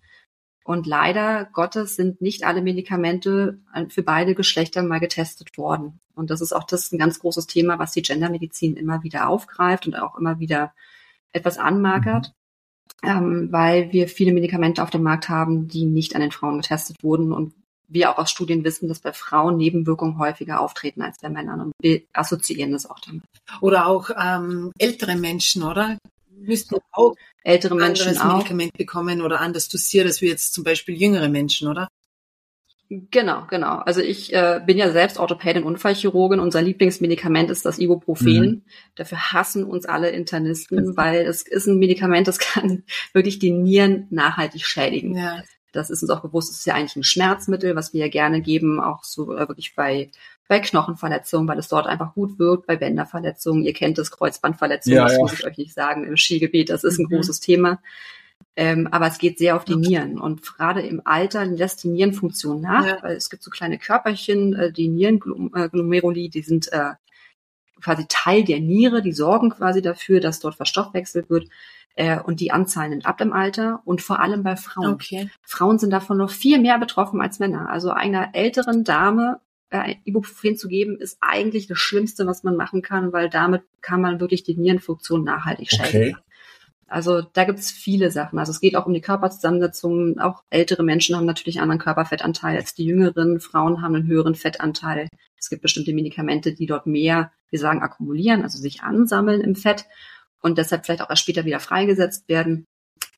[0.65, 6.01] Und leider Gottes sind nicht alle Medikamente für beide Geschlechter mal getestet worden.
[6.15, 9.87] Und das ist auch das ein ganz großes Thema, was die Gendermedizin immer wieder aufgreift
[9.87, 10.73] und auch immer wieder
[11.33, 12.38] etwas anmagert, mhm.
[13.03, 16.97] Ähm, weil wir viele Medikamente auf dem Markt haben, die nicht an den Frauen getestet
[17.03, 17.55] wurden und
[17.89, 21.73] wir auch aus Studien wissen, dass bei Frauen Nebenwirkungen häufiger auftreten als bei Männern und
[21.81, 23.23] wir assoziieren das auch damit.
[23.61, 25.97] Oder auch ähm, ältere Menschen, oder?
[26.31, 28.37] Müssten auch ältere Menschen anderes auch.
[28.37, 31.89] Medikament bekommen oder anders dosiert als wir jetzt zum Beispiel jüngere Menschen, oder?
[32.91, 33.77] Genau, genau.
[33.77, 36.41] Also ich äh, bin ja selbst Orthopädin, Unfallchirurgin.
[36.41, 38.41] Unser Lieblingsmedikament ist das Ibuprofen.
[38.41, 38.63] Mhm.
[38.95, 44.07] Dafür hassen uns alle Internisten, weil es ist ein Medikament, das kann wirklich die Nieren
[44.11, 45.17] nachhaltig schädigen.
[45.17, 45.43] Ja.
[45.73, 46.51] Das ist uns auch bewusst.
[46.51, 49.75] Es ist ja eigentlich ein Schmerzmittel, was wir ja gerne geben, auch so äh, wirklich
[49.75, 50.11] bei
[50.49, 53.65] bei Knochenverletzungen, weil es dort einfach gut wirkt, bei Bänderverletzungen.
[53.65, 55.19] Ihr kennt das Kreuzbandverletzungen, ja, das ja.
[55.19, 56.71] muss ich euch nicht sagen, im Skigebiet.
[56.71, 57.17] Das ist ein mhm.
[57.17, 57.81] großes Thema.
[58.61, 60.19] Ähm, aber es geht sehr auf die Nieren.
[60.19, 62.99] Und gerade im Alter lässt die Nierenfunktion nach, ja.
[63.03, 66.95] weil es gibt so kleine Körperchen, äh, die Nierenglomeruli, die sind äh,
[67.81, 71.49] quasi Teil der Niere, die sorgen quasi dafür, dass dort verstoffwechselt wird.
[71.95, 74.95] Äh, und die Anzahl nimmt ab im Alter und vor allem bei Frauen.
[74.95, 75.31] Okay.
[75.43, 77.71] Frauen sind davon noch viel mehr betroffen als Männer.
[77.71, 79.39] Also einer älteren Dame
[79.71, 84.01] äh, Ibuprofen zu geben, ist eigentlich das Schlimmste, was man machen kann, weil damit kann
[84.01, 86.17] man wirklich die Nierenfunktion nachhaltig schädigen.
[86.17, 86.28] Okay.
[86.89, 88.39] Also da gibt's viele Sachen.
[88.39, 90.19] Also es geht auch um die Körperzusammensetzung.
[90.19, 93.41] Auch ältere Menschen haben natürlich einen anderen Körperfettanteil als die jüngeren.
[93.41, 95.09] Frauen haben einen höheren Fettanteil.
[95.39, 99.85] Es gibt bestimmte Medikamente, die dort mehr, wir sagen, akkumulieren, also sich ansammeln im Fett
[100.41, 102.65] und deshalb vielleicht auch erst später wieder freigesetzt werden.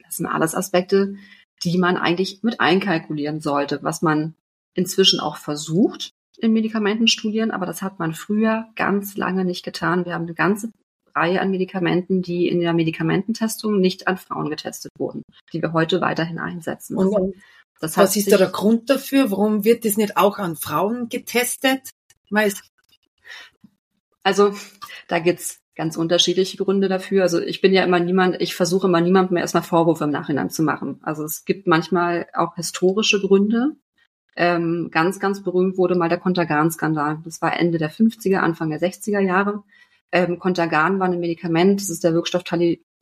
[0.05, 1.15] Das sind alles Aspekte,
[1.63, 4.35] die man eigentlich mit einkalkulieren sollte, was man
[4.75, 10.07] inzwischen auch versucht in Medikamentenstudien, aber das hat man früher ganz lange nicht getan.
[10.07, 10.73] Wir haben eine ganze
[11.21, 16.01] Reihe an Medikamenten, die in der Medikamententestung nicht an Frauen getestet wurden, die wir heute
[16.01, 16.97] weiterhin einsetzen.
[16.97, 17.35] Und
[17.79, 19.31] das was ist da der Grund dafür?
[19.31, 21.91] Warum wird das nicht auch an Frauen getestet?
[22.31, 22.61] Weiß.
[24.23, 24.55] Also
[25.09, 27.23] da gibt's ganz unterschiedliche Gründe dafür.
[27.23, 30.63] Also ich bin ja immer niemand, ich versuche immer niemandem erstmal Vorwürfe im Nachhinein zu
[30.63, 31.01] machen.
[31.03, 33.77] Also es gibt manchmal auch historische Gründe.
[34.37, 37.21] Ähm, ganz, ganz berühmt wurde mal der Contergan-Skandal.
[37.25, 39.65] Das war Ende der 50er, Anfang der 60er Jahre.
[40.13, 42.43] Ähm, Contergan war ein Medikament, das ist der Wirkstoff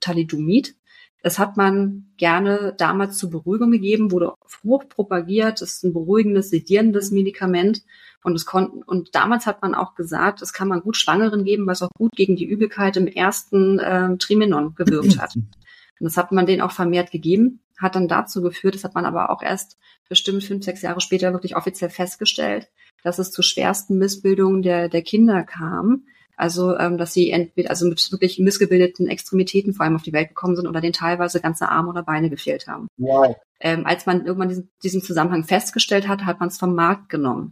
[0.00, 0.74] Thalidomid.
[1.22, 5.60] Das hat man gerne damals zur Beruhigung gegeben, wurde hoch propagiert.
[5.62, 7.82] Ist ein beruhigendes, sedierendes Medikament.
[8.22, 11.66] Und es konnten, und damals hat man auch gesagt, das kann man gut Schwangeren geben,
[11.66, 15.34] was auch gut gegen die Übelkeit im ersten äh, Trimenon gewirkt hat.
[15.36, 19.04] Und das hat man denen auch vermehrt gegeben, hat dann dazu geführt, das hat man
[19.04, 22.68] aber auch erst bestimmt fünf, sechs Jahre später wirklich offiziell festgestellt,
[23.02, 26.04] dass es zu schwersten Missbildungen der, der Kinder kam.
[26.38, 30.28] Also, ähm, dass sie entweder, also mit wirklich missgebildeten Extremitäten vor allem auf die Welt
[30.28, 32.86] gekommen sind oder denen teilweise ganze Arme oder Beine gefehlt haben.
[32.96, 33.36] Wow.
[33.58, 37.50] Ähm, als man irgendwann diesen, diesen Zusammenhang festgestellt hat, hat man es vom Markt genommen.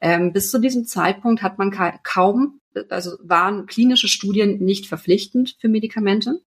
[0.00, 5.56] Ähm, bis zu diesem Zeitpunkt hat man ka kaum, also waren klinische Studien nicht verpflichtend
[5.58, 6.40] für Medikamente.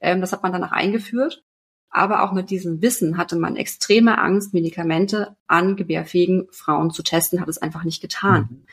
[0.00, 1.44] Ähm, das hat man danach eingeführt.
[1.90, 7.40] Aber auch mit diesem Wissen hatte man extreme Angst, Medikamente an gebärfähigen Frauen zu testen,
[7.40, 8.48] hat es einfach nicht getan.
[8.50, 8.64] Mhm.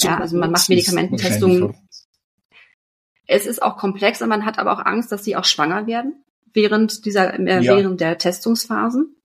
[0.00, 1.74] Ja, also man macht Medikamententestungen.
[3.26, 6.24] Es ist auch komplex und man hat aber auch Angst, dass sie auch schwanger werden
[6.52, 7.76] während dieser, äh, ja.
[7.76, 9.16] während der Testungsphasen.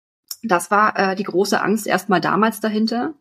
[0.44, 3.14] Das war äh, die große Angst erstmal damals dahinter.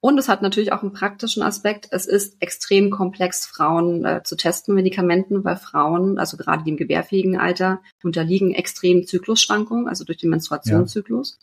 [0.00, 1.86] Und es hat natürlich auch einen praktischen Aspekt.
[1.92, 6.76] Es ist extrem komplex, Frauen äh, zu testen, Medikamenten, weil Frauen, also gerade die im
[6.76, 11.38] gebärfähigen Alter, unterliegen extremen Zyklusschwankungen, also durch den Menstruationszyklus.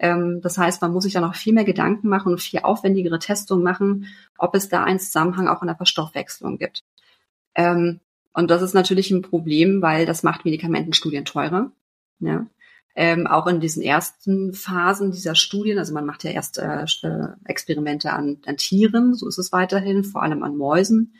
[0.00, 0.14] Ja.
[0.14, 3.20] Ähm, das heißt, man muss sich da noch viel mehr Gedanken machen und viel aufwendigere
[3.20, 4.06] Testungen machen,
[4.38, 6.82] ob es da einen Zusammenhang auch in der Verstoffwechslung gibt.
[7.54, 8.00] Ähm,
[8.32, 11.72] und das ist natürlich ein Problem, weil das macht Medikamentenstudien teurer.
[12.20, 12.46] Ja
[12.96, 17.28] ähm, auch in diesen ersten Phasen dieser Studien, also man macht ja erst äh, äh,
[17.44, 21.14] Experimente an, an Tieren, so ist es weiterhin, vor allem an Mäusen.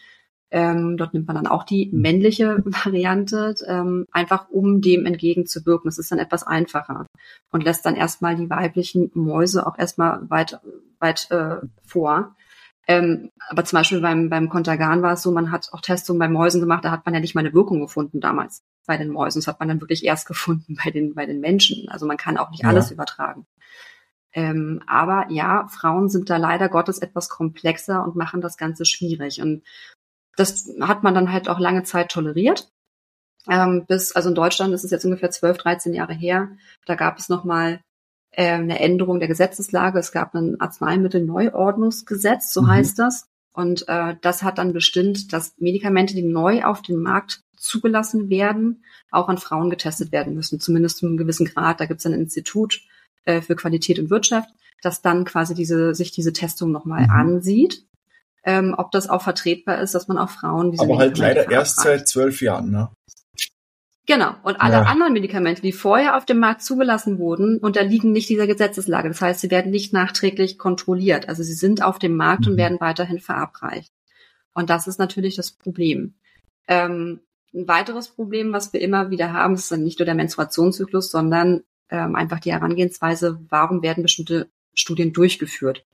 [0.52, 5.88] Ähm, dort nimmt man dann auch die männliche Variante, ähm, einfach um dem entgegenzuwirken.
[5.88, 7.06] Das ist dann etwas einfacher
[7.52, 10.58] und lässt dann erstmal die weiblichen Mäuse auch erstmal weit,
[10.98, 12.34] weit äh, vor.
[12.90, 16.28] Ähm, aber zum Beispiel beim, beim Kontergan war es so, man hat auch Testungen bei
[16.28, 19.40] Mäusen gemacht, da hat man ja nicht mal eine Wirkung gefunden damals bei den Mäusen.
[19.40, 21.88] Das hat man dann wirklich erst gefunden bei den, bei den Menschen.
[21.88, 22.68] Also man kann auch nicht ja.
[22.68, 23.46] alles übertragen.
[24.32, 29.40] Ähm, aber ja, Frauen sind da leider Gottes etwas komplexer und machen das Ganze schwierig.
[29.40, 29.62] Und
[30.34, 32.72] das hat man dann halt auch lange Zeit toleriert.
[33.48, 36.48] Ähm, bis, also in Deutschland ist es jetzt ungefähr 12, 13 Jahre her.
[36.86, 37.82] Da gab es nochmal
[38.36, 39.98] eine Änderung der Gesetzeslage.
[39.98, 42.68] Es gab ein Arzneimittelneuordnungsgesetz, so mhm.
[42.68, 43.26] heißt das.
[43.52, 48.84] Und äh, das hat dann bestimmt, dass Medikamente, die neu auf den Markt zugelassen werden,
[49.10, 51.80] auch an Frauen getestet werden müssen, zumindest zu einem gewissen Grad.
[51.80, 52.80] Da gibt es ein Institut
[53.24, 54.48] äh, für Qualität und Wirtschaft,
[54.82, 57.10] das dann quasi diese, sich diese Testung nochmal mhm.
[57.10, 57.84] ansieht,
[58.44, 61.80] ähm, ob das auch vertretbar ist, dass man auch Frauen diese Aber halt leider erst
[61.80, 62.88] seit zwölf Jahren, ne?
[64.06, 64.34] Genau.
[64.42, 64.82] Und alle ja.
[64.82, 69.08] anderen Medikamente, die vorher auf dem Markt zugelassen wurden, unterliegen nicht dieser Gesetzeslage.
[69.08, 71.28] Das heißt, sie werden nicht nachträglich kontrolliert.
[71.28, 72.52] Also sie sind auf dem Markt mhm.
[72.52, 73.92] und werden weiterhin verabreicht.
[74.54, 76.14] Und das ist natürlich das Problem.
[76.66, 77.20] Ähm,
[77.52, 81.62] ein weiteres Problem, was wir immer wieder haben, ist dann nicht nur der Menstruationszyklus, sondern
[81.90, 85.84] ähm, einfach die Herangehensweise, warum werden bestimmte Studien durchgeführt.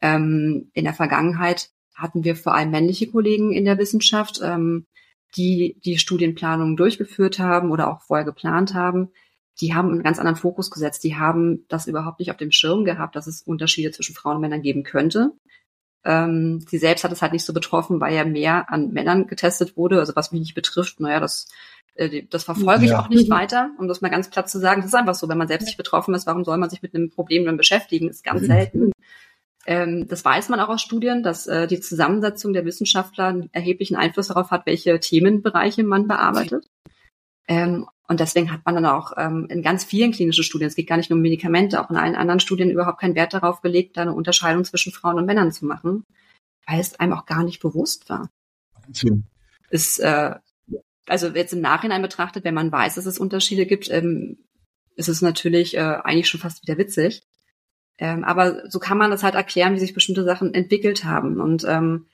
[0.00, 4.86] Ähm, in der Vergangenheit hatten wir vor allem männliche Kollegen in der Wissenschaft, ähm,
[5.36, 9.10] die die Studienplanung durchgeführt haben oder auch vorher geplant haben.
[9.60, 11.02] Die haben einen ganz anderen Fokus gesetzt.
[11.04, 14.42] Die haben das überhaupt nicht auf dem Schirm gehabt, dass es Unterschiede zwischen Frauen und
[14.42, 15.32] Männern geben könnte.
[16.04, 19.76] Ähm, sie selbst hat es halt nicht so betroffen, weil ja mehr an Männern getestet
[19.76, 19.98] wurde.
[19.98, 21.48] Also was mich nicht betrifft, naja, das,
[21.94, 23.00] äh, das verfolge ich ja.
[23.00, 24.82] auch nicht weiter, um das mal ganz platt zu sagen.
[24.82, 26.94] Das ist einfach so, wenn man selbst nicht betroffen ist, warum soll man sich mit
[26.94, 28.06] einem Problem dann beschäftigen?
[28.06, 28.46] Das ist ganz mhm.
[28.46, 28.92] selten.
[29.66, 33.96] Ähm, das weiß man auch aus Studien, dass äh, die Zusammensetzung der Wissenschaftler einen erheblichen
[33.96, 36.66] Einfluss darauf hat, welche Themenbereiche man bearbeitet.
[37.48, 40.86] Ähm, und deswegen hat man dann auch ähm, in ganz vielen klinischen Studien, es geht
[40.86, 43.96] gar nicht nur um Medikamente, auch in allen anderen Studien überhaupt keinen Wert darauf gelegt,
[43.96, 46.04] da eine Unterscheidung zwischen Frauen und Männern zu machen,
[46.66, 48.30] weil es einem auch gar nicht bewusst war.
[48.74, 49.24] Wahnsinn.
[49.70, 50.36] Ist, äh,
[51.08, 54.38] also jetzt im Nachhinein betrachtet, wenn man weiß, dass es Unterschiede gibt, ähm,
[54.94, 57.22] ist es natürlich äh, eigentlich schon fast wieder witzig.
[57.98, 61.40] Ähm, aber so kann man das halt erklären, wie sich bestimmte Sachen entwickelt haben.
[61.40, 62.06] Und ähm,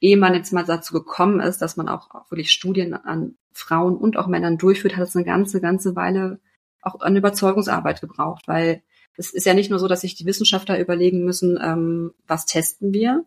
[0.00, 3.96] ehe man jetzt mal dazu gekommen ist, dass man auch, auch wirklich Studien an Frauen
[3.96, 6.40] und auch Männern durchführt, hat es eine ganze, ganze Weile
[6.82, 8.82] auch eine Überzeugungsarbeit gebraucht, weil
[9.16, 12.92] es ist ja nicht nur so, dass sich die Wissenschaftler überlegen müssen, ähm, was testen
[12.92, 13.24] wir,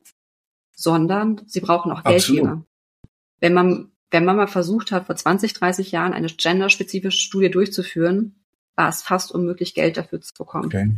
[0.72, 2.64] sondern sie brauchen auch Geldgeber.
[3.40, 8.36] Wenn man, wenn man mal versucht hat, vor 20, 30 Jahren eine genderspezifische Studie durchzuführen,
[8.76, 10.68] war es fast unmöglich, Geld dafür zu bekommen.
[10.68, 10.96] Okay.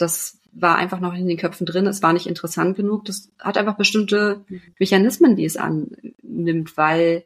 [0.00, 1.86] Das war einfach noch in den Köpfen drin.
[1.86, 3.04] Es war nicht interessant genug.
[3.04, 4.44] Das hat einfach bestimmte
[4.78, 7.24] Mechanismen, die es annimmt, weil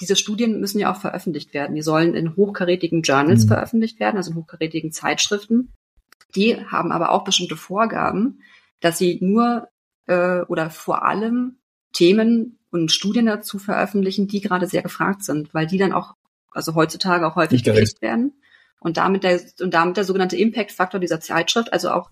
[0.00, 1.74] diese Studien müssen ja auch veröffentlicht werden.
[1.74, 3.48] Die sollen in hochkarätigen Journals mhm.
[3.48, 5.72] veröffentlicht werden, also in hochkarätigen Zeitschriften.
[6.34, 8.40] Die haben aber auch bestimmte Vorgaben,
[8.80, 9.68] dass sie nur
[10.06, 11.58] äh, oder vor allem
[11.92, 16.14] Themen und Studien dazu veröffentlichen, die gerade sehr gefragt sind, weil die dann auch,
[16.50, 18.34] also heutzutage auch häufig geklickt werden
[18.80, 22.10] Und damit der, und damit der sogenannte Impact-Faktor dieser Zeitschrift, also auch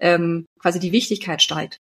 [0.00, 1.80] ähm, quasi die Wichtigkeit steigt.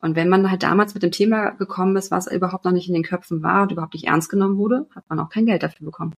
[0.00, 2.94] Und wenn man halt damals mit dem Thema gekommen ist, was überhaupt noch nicht in
[2.94, 5.84] den Köpfen war und überhaupt nicht ernst genommen wurde, hat man auch kein Geld dafür
[5.84, 6.14] bekommen.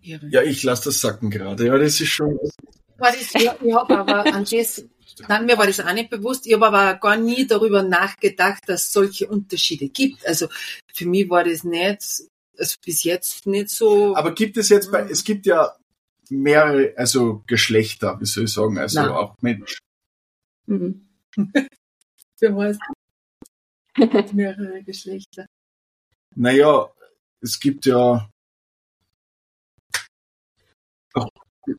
[0.00, 1.66] Ja, ich lasse das sacken gerade.
[1.66, 2.38] Ja, das ist schon.
[2.98, 4.84] War das, ja, ich habe aber an das,
[5.26, 6.46] dann mir war das auch nicht bewusst.
[6.46, 10.26] Ich habe aber gar nie darüber nachgedacht, dass es solche Unterschiede gibt.
[10.26, 10.48] Also
[10.92, 12.22] für mich war das nicht,
[12.58, 14.16] also bis jetzt nicht so.
[14.16, 15.76] Aber gibt es jetzt bei, es gibt ja
[16.30, 19.10] mehrere, also Geschlechter, wie soll ich sagen, also Nein.
[19.10, 19.78] auch Mensch.
[20.66, 21.06] Mhm.
[22.36, 22.78] Für was?
[24.32, 25.46] mehrere Geschlechter.
[26.34, 26.90] Naja,
[27.40, 28.28] es gibt ja.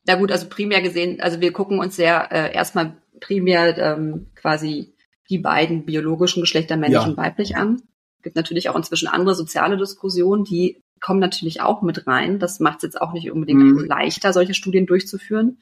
[0.04, 4.94] Na gut, also primär gesehen, also wir gucken uns sehr äh, erstmal primär ähm, quasi
[5.28, 7.06] die beiden biologischen Geschlechter männlich ja.
[7.06, 7.82] und weiblich an.
[8.26, 12.40] Es gibt natürlich auch inzwischen andere soziale Diskussionen, die kommen natürlich auch mit rein.
[12.40, 13.84] Das macht es jetzt auch nicht unbedingt mhm.
[13.84, 15.60] leichter, solche Studien durchzuführen.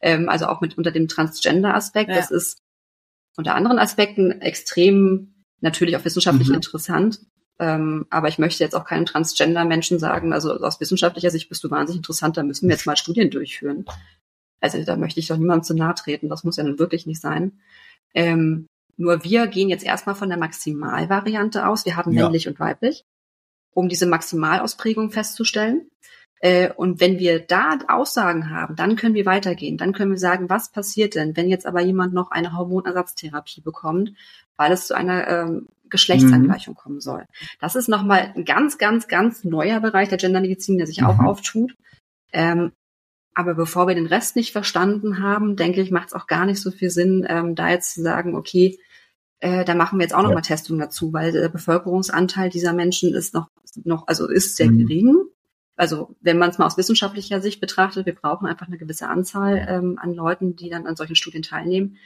[0.00, 2.08] Ähm, also auch mit unter dem Transgender-Aspekt.
[2.08, 2.16] Ja.
[2.16, 2.62] Das ist
[3.36, 6.54] unter anderen Aspekten extrem natürlich auch wissenschaftlich mhm.
[6.54, 7.20] interessant.
[7.58, 11.70] Ähm, aber ich möchte jetzt auch keinem Transgender-Menschen sagen, also aus wissenschaftlicher Sicht bist du
[11.70, 13.84] wahnsinnig interessant, da müssen wir jetzt mal Studien durchführen.
[14.62, 17.20] Also da möchte ich doch niemandem zu nahe treten, das muss ja nun wirklich nicht
[17.20, 17.60] sein.
[18.14, 18.66] Ähm,
[18.98, 21.86] nur wir gehen jetzt erstmal von der Maximalvariante aus.
[21.86, 22.24] Wir haben ja.
[22.24, 23.04] männlich und weiblich
[23.78, 25.88] um diese Maximalausprägung festzustellen.
[26.40, 29.76] Äh, und wenn wir da Aussagen haben, dann können wir weitergehen.
[29.76, 34.12] Dann können wir sagen, was passiert denn, wenn jetzt aber jemand noch eine Hormonersatztherapie bekommt,
[34.56, 36.78] weil es zu einer ähm, Geschlechtsangleichung mhm.
[36.78, 37.24] kommen soll.
[37.60, 41.06] Das ist nochmal ein ganz, ganz, ganz neuer Bereich der Gendermedizin, der sich mhm.
[41.06, 41.74] auch auftut.
[42.32, 42.72] Ähm,
[43.34, 46.60] aber bevor wir den Rest nicht verstanden haben, denke ich, macht es auch gar nicht
[46.60, 48.78] so viel Sinn, ähm, da jetzt zu sagen, okay,
[49.40, 50.34] äh, da machen wir jetzt auch noch ja.
[50.34, 53.48] mal Testungen dazu, weil der Bevölkerungsanteil dieser Menschen ist noch,
[53.84, 54.78] noch also ist sehr mhm.
[54.78, 55.16] gering.
[55.76, 59.64] Also wenn man es mal aus wissenschaftlicher Sicht betrachtet, wir brauchen einfach eine gewisse Anzahl
[59.68, 61.96] ähm, an Leuten, die dann an solchen Studien teilnehmen.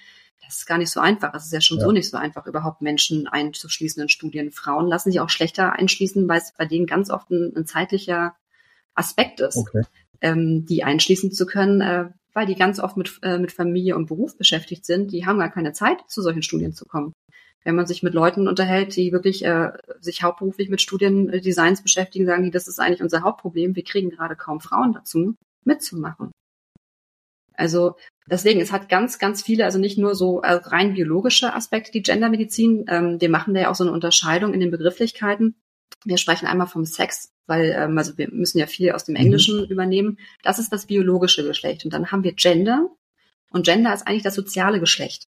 [0.44, 1.32] Das ist gar nicht so einfach.
[1.34, 1.84] Es ist ja schon ja.
[1.84, 4.50] so nicht so einfach, überhaupt Menschen einzuschließen in Studien.
[4.50, 8.34] Frauen lassen sich auch schlechter einschließen, weil es bei denen ganz oft ein, ein zeitlicher
[8.94, 9.84] Aspekt ist, okay.
[10.20, 14.06] ähm, die einschließen zu können, äh, weil die ganz oft mit, äh, mit Familie und
[14.06, 15.12] Beruf beschäftigt sind.
[15.12, 17.14] Die haben gar keine Zeit, zu solchen Studien zu kommen
[17.64, 22.44] wenn man sich mit Leuten unterhält, die wirklich äh, sich hauptberuflich mit Studiendesigns beschäftigen, sagen
[22.44, 23.76] die, das ist eigentlich unser Hauptproblem.
[23.76, 26.32] Wir kriegen gerade kaum Frauen dazu, mitzumachen.
[27.54, 27.96] Also
[28.26, 32.02] deswegen, es hat ganz, ganz viele, also nicht nur so äh, rein biologische Aspekte, die
[32.02, 32.86] Gendermedizin.
[32.88, 35.54] Ähm, wir machen da ja auch so eine Unterscheidung in den Begrifflichkeiten.
[36.04, 39.60] Wir sprechen einmal vom Sex, weil ähm, also wir müssen ja viel aus dem Englischen
[39.60, 39.70] mhm.
[39.70, 40.18] übernehmen.
[40.42, 41.84] Das ist das biologische Geschlecht.
[41.84, 42.90] Und dann haben wir Gender.
[43.50, 45.28] Und Gender ist eigentlich das soziale Geschlecht.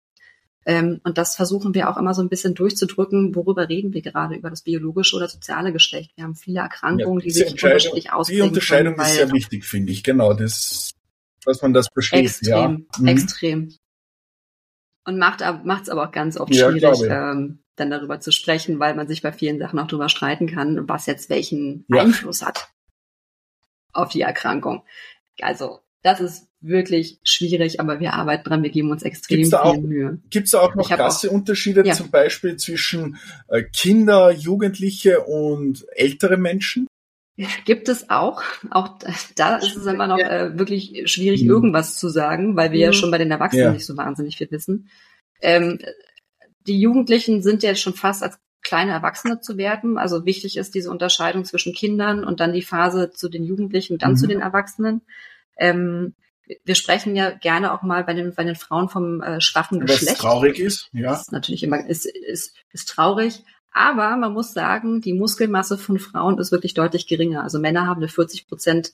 [0.64, 4.36] Ähm, und das versuchen wir auch immer so ein bisschen durchzudrücken, worüber reden wir gerade,
[4.36, 6.12] über das biologische oder soziale Geschlecht.
[6.16, 8.44] Wir haben viele Erkrankungen, ja, die sich unterschiedlich ausprägen.
[8.44, 10.92] Die Unterscheidung können, ist sehr wichtig, finde ich, genau, das,
[11.44, 12.20] dass man das besteht.
[12.20, 12.68] Extrem, ja.
[12.98, 13.08] Mhm.
[13.08, 13.74] extrem.
[15.04, 18.94] Und macht es aber auch ganz oft ja, schwierig, ähm, dann darüber zu sprechen, weil
[18.94, 21.84] man sich bei vielen Sachen auch darüber streiten kann, was jetzt welchen.
[21.90, 22.68] Einfluss hat
[23.92, 24.84] auf die Erkrankung.
[25.40, 29.58] Also das ist wirklich schwierig, aber wir arbeiten dran, wir geben uns extrem gibt's viel
[29.58, 30.18] auch, Mühe.
[30.30, 31.94] Gibt es auch noch krasse Unterschiede ja.
[31.94, 36.86] zum Beispiel zwischen äh, Kinder, Jugendliche und ältere Menschen?
[37.64, 38.42] Gibt es auch.
[38.70, 38.98] Auch
[39.36, 41.50] da ist es immer noch äh, wirklich schwierig, mhm.
[41.50, 42.84] irgendwas zu sagen, weil wir mhm.
[42.84, 43.72] ja schon bei den Erwachsenen ja.
[43.72, 44.88] nicht so wahnsinnig viel wissen.
[45.40, 45.78] Ähm,
[46.66, 49.98] die Jugendlichen sind ja schon fast als kleine Erwachsene zu werden.
[49.98, 54.02] Also wichtig ist diese Unterscheidung zwischen Kindern und dann die Phase zu den Jugendlichen und
[54.02, 54.16] dann mhm.
[54.16, 55.02] zu den Erwachsenen.
[55.56, 56.14] Ähm,
[56.64, 60.12] wir sprechen ja gerne auch mal bei den, bei den Frauen vom äh, schwachen Geschlecht.
[60.12, 61.10] Was traurig ist, ja.
[61.10, 63.42] Das ist natürlich immer, ist, ist, ist traurig.
[63.72, 67.42] Aber man muss sagen, die Muskelmasse von Frauen ist wirklich deutlich geringer.
[67.42, 68.92] Also Männer haben eine 40 Prozent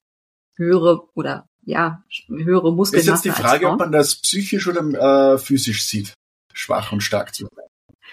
[0.57, 3.11] höhere oder ja, höhere Muskelmasse.
[3.11, 6.15] Ist jetzt die Frage, ob man das psychisch oder äh, physisch sieht,
[6.53, 7.67] schwach und stark zu sein.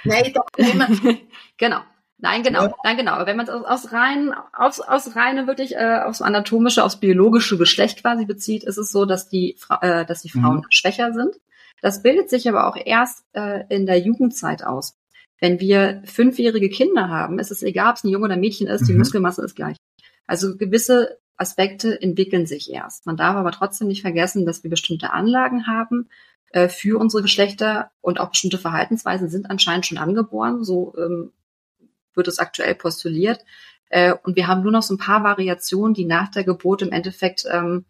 [0.03, 0.87] Nein, doch immer.
[1.57, 1.81] genau.
[2.17, 2.75] Nein, genau, ja.
[2.83, 3.11] nein, genau.
[3.11, 6.99] Aber wenn man es aus, aus rein, aus, aus reine wirklich äh, aus anatomische, aus
[6.99, 10.65] biologische Geschlecht quasi bezieht, ist es so, dass die, äh, dass die Frauen mhm.
[10.69, 11.35] schwächer sind.
[11.81, 14.97] Das bildet sich aber auch erst äh, in der Jugendzeit aus.
[15.41, 18.67] Wenn wir fünfjährige Kinder haben, ist es egal, ob es ein Junge oder ein Mädchen
[18.67, 18.87] ist, mhm.
[18.87, 19.75] die Muskelmasse ist gleich.
[20.25, 23.05] Also gewisse Aspekte entwickeln sich erst.
[23.05, 26.09] Man darf aber trotzdem nicht vergessen, dass wir bestimmte Anlagen haben
[26.51, 30.63] äh, für unsere Geschlechter und auch bestimmte Verhaltensweisen sind anscheinend schon angeboren.
[30.63, 31.33] So ähm,
[32.15, 33.43] wird es aktuell postuliert.
[33.89, 36.91] Äh, und wir haben nur noch so ein paar Variationen, die nach der Geburt im
[36.91, 37.85] Endeffekt ähm,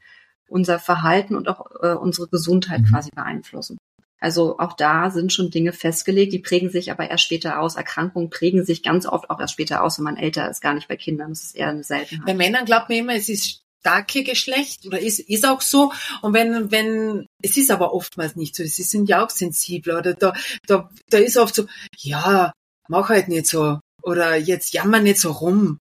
[0.47, 2.86] unser Verhalten und auch äh, unsere Gesundheit mhm.
[2.88, 3.78] quasi beeinflussen.
[4.19, 7.76] Also auch da sind schon Dinge festgelegt, die prägen sich aber erst später aus.
[7.76, 10.88] Erkrankungen prägen sich ganz oft auch erst später aus, wenn man älter ist, gar nicht
[10.88, 11.30] bei Kindern.
[11.30, 12.26] Das ist eher eine Seltenheit.
[12.26, 15.91] Bei Männern glaubt man immer, es ist starke Geschlecht oder ist, ist auch so.
[16.21, 20.15] Und wenn, wenn, es ist aber oftmals nicht so, sie sind ja auch sensibler oder
[20.15, 20.34] da,
[20.65, 21.67] da, da ist oft so,
[21.99, 22.51] ja,
[22.88, 25.80] mach halt nicht so oder jetzt jammer nicht so rum.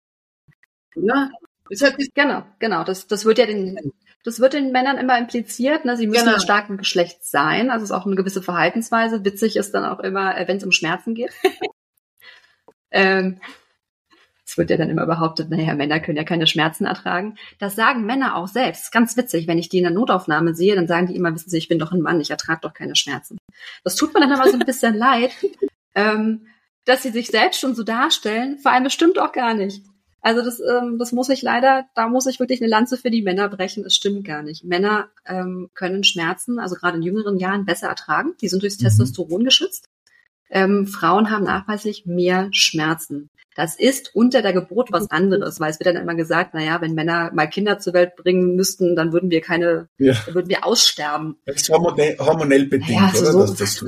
[0.95, 1.29] Ja,
[1.81, 2.83] halt genau, genau.
[2.83, 3.93] Das, das wird ja den,
[4.23, 5.85] das wird den Männern immer impliziert.
[5.85, 5.97] Ne?
[5.97, 6.39] Sie müssen genau.
[6.39, 7.69] starken Geschlechts sein.
[7.69, 9.25] Also es ist auch eine gewisse Verhaltensweise.
[9.25, 11.31] Witzig ist dann auch immer, äh, wenn es um Schmerzen geht.
[12.91, 13.39] ähm,
[14.45, 17.37] es wird ja dann immer behauptet, naja, Männer können ja keine Schmerzen ertragen.
[17.59, 18.91] Das sagen Männer auch selbst.
[18.91, 21.57] Ganz witzig, wenn ich die in der Notaufnahme sehe, dann sagen die immer, wissen Sie,
[21.57, 23.37] ich bin doch ein Mann, ich ertrage doch keine Schmerzen.
[23.83, 25.31] Das tut mir dann immer so ein bisschen leid,
[25.95, 26.45] ähm,
[26.85, 28.57] dass sie sich selbst schon so darstellen.
[28.59, 29.83] Vor allem, stimmt auch gar nicht.
[30.21, 33.21] Also das, ähm, das muss ich leider, da muss ich wirklich eine Lanze für die
[33.21, 33.83] Männer brechen.
[33.85, 34.63] Es stimmt gar nicht.
[34.63, 38.33] Männer ähm, können Schmerzen, also gerade in jüngeren Jahren, besser ertragen.
[38.39, 38.85] Die sind durchs mhm.
[38.85, 39.89] Testosteron geschützt.
[40.49, 43.29] Ähm, Frauen haben nachweislich mehr Schmerzen.
[43.55, 46.93] Das ist unter der Geburt was anderes, weil es wird dann immer gesagt, naja, wenn
[46.93, 50.15] Männer mal Kinder zur Welt bringen müssten, dann würden wir keine, ja.
[50.31, 51.35] würden wir aussterben.
[51.45, 53.47] Das ist hormonell, hormonell bedingt, ja, also oder?
[53.47, 53.85] So, das, das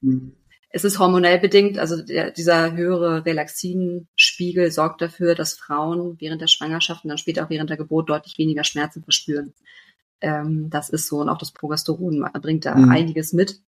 [0.00, 0.34] mhm.
[0.68, 6.48] Es ist hormonell bedingt, also der, dieser höhere Relaxinspiegel sorgt dafür, dass Frauen während der
[6.48, 9.54] Schwangerschaft und dann später auch während der Geburt deutlich weniger Schmerzen verspüren.
[10.20, 12.90] Ähm, das ist so und auch das Progesteron bringt da mhm.
[12.90, 13.60] einiges mit.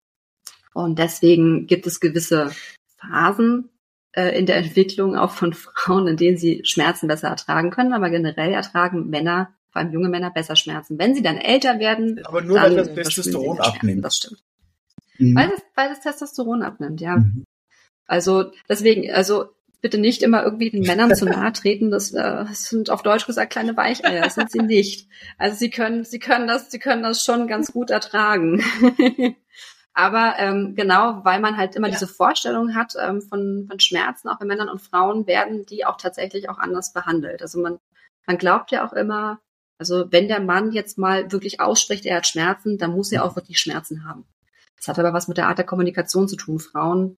[0.73, 2.51] Und deswegen gibt es gewisse
[2.99, 3.71] Phasen
[4.13, 8.11] äh, in der Entwicklung auch von Frauen, in denen sie Schmerzen besser ertragen können, aber
[8.11, 10.99] generell ertragen Männer, vor allem junge Männer, besser Schmerzen.
[10.99, 14.05] Wenn sie dann älter werden, aber nur weil das Testosteron abnimmt.
[14.05, 14.43] Das stimmt.
[15.19, 15.37] Mhm.
[15.37, 17.17] Weil, das, weil das Testosteron abnimmt, ja.
[17.17, 17.45] Mhm.
[18.07, 19.47] Also deswegen, also
[19.81, 21.91] bitte nicht immer irgendwie den Männern zu nahe treten.
[21.91, 24.23] Das, äh, sind auf Deutsch gesagt kleine Weicheier.
[24.23, 25.09] Das sind sie nicht.
[25.39, 28.63] Also sie können, sie können das, sie können das schon ganz gut ertragen.
[29.93, 31.95] Aber ähm, genau, weil man halt immer ja.
[31.95, 35.97] diese Vorstellung hat ähm, von, von Schmerzen, auch bei Männern und Frauen, werden die auch
[35.97, 37.41] tatsächlich auch anders behandelt.
[37.41, 37.79] Also man,
[38.27, 39.41] man glaubt ja auch immer,
[39.79, 43.37] also wenn der Mann jetzt mal wirklich ausspricht, er hat Schmerzen, dann muss er auch
[43.37, 44.27] wirklich Schmerzen haben.
[44.77, 46.59] Das hat aber was mit der Art der Kommunikation zu tun.
[46.59, 47.17] Frauen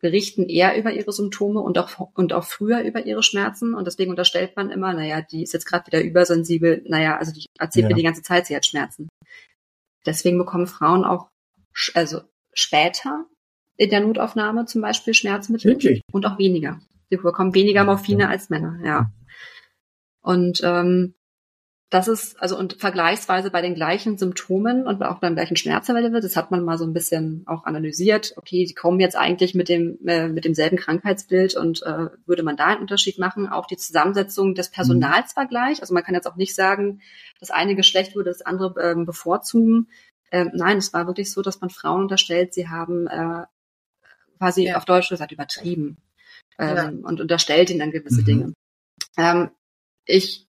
[0.00, 3.74] berichten eher über ihre Symptome und auch, und auch früher über ihre Schmerzen.
[3.74, 6.82] Und deswegen unterstellt man immer, naja, die ist jetzt gerade wieder übersensibel.
[6.86, 7.88] Naja, also die erzählt ja.
[7.88, 9.08] mir die ganze Zeit, sie hat Schmerzen.
[10.04, 11.28] Deswegen bekommen Frauen auch
[11.94, 12.20] also
[12.52, 13.26] später
[13.76, 16.00] in der Notaufnahme zum Beispiel Schmerzmittel Wirklich?
[16.12, 16.80] und auch weniger.
[17.10, 19.10] Sie bekommen weniger Morphine als Männer, ja.
[20.22, 21.14] Und ähm,
[21.88, 26.34] das ist, also und vergleichsweise bei den gleichen Symptomen und auch beim gleichen Schmerzlevel, das
[26.34, 28.32] hat man mal so ein bisschen auch analysiert.
[28.36, 32.56] Okay, die kommen jetzt eigentlich mit dem äh, mit demselben Krankheitsbild und äh, würde man
[32.56, 33.48] da einen Unterschied machen?
[33.48, 35.40] Auch die Zusammensetzung des Personals mhm.
[35.40, 35.80] war gleich.
[35.80, 37.02] Also man kann jetzt auch nicht sagen,
[37.38, 39.88] das eine Geschlecht würde das andere ähm, bevorzugen.
[40.32, 43.44] Ähm, nein, es war wirklich so, dass man Frauen unterstellt, sie haben äh,
[44.38, 44.76] quasi ja.
[44.76, 45.98] auf Deutsch gesagt übertrieben
[46.58, 46.88] ähm, ja.
[46.88, 48.24] und unterstellt ihnen dann gewisse mhm.
[48.24, 48.52] Dinge.
[49.16, 49.50] Ähm,
[50.04, 50.45] ich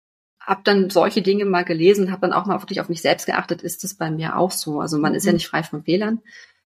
[0.46, 3.62] habe dann solche Dinge mal gelesen, habe dann auch mal wirklich auf mich selbst geachtet,
[3.62, 4.80] ist das bei mir auch so?
[4.80, 5.18] Also man mhm.
[5.18, 5.38] ist ja mhm.
[5.38, 6.22] nicht frei von Fehlern.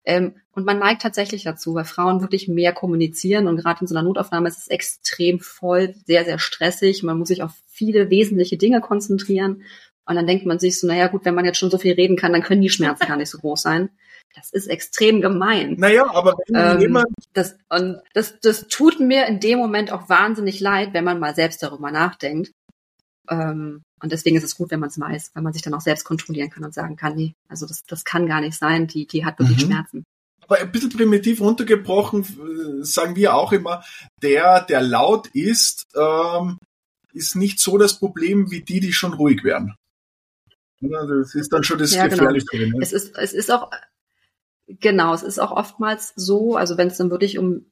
[0.04, 3.94] Ähm, und man neigt tatsächlich dazu, weil Frauen wirklich mehr kommunizieren und gerade in so
[3.94, 7.02] einer Notaufnahme ist es extrem voll, sehr, sehr stressig.
[7.02, 9.62] Man muss sich auf viele wesentliche Dinge konzentrieren.
[10.04, 12.16] Und dann denkt man sich so, naja gut, wenn man jetzt schon so viel reden
[12.16, 13.90] kann, dann können die Schmerzen gar nicht so groß sein.
[14.34, 15.76] Das ist extrem gemein.
[15.78, 20.08] Naja, aber wenn ähm, jemand das, und das, das tut mir in dem Moment auch
[20.08, 22.50] wahnsinnig leid, wenn man mal selbst darüber nachdenkt.
[23.28, 25.80] Ähm, und deswegen ist es gut, wenn man es weiß, weil man sich dann auch
[25.80, 29.06] selbst kontrollieren kann und sagen kann, nee, also das, das kann gar nicht sein, die,
[29.06, 29.72] die hat wirklich mhm.
[29.72, 30.04] Schmerzen.
[30.42, 33.84] Aber ein bisschen primitiv runtergebrochen äh, sagen wir auch immer,
[34.22, 36.58] der, der laut ist, ähm,
[37.12, 39.76] ist nicht so das Problem wie die, die schon ruhig werden.
[40.80, 42.08] Das ist dann schon das ja.
[42.08, 42.78] Gefährliche genau.
[42.78, 42.82] Ne?
[42.82, 43.70] Es ist, es ist auch,
[44.66, 47.66] genau, es ist auch oftmals so, also wenn es dann wirklich um,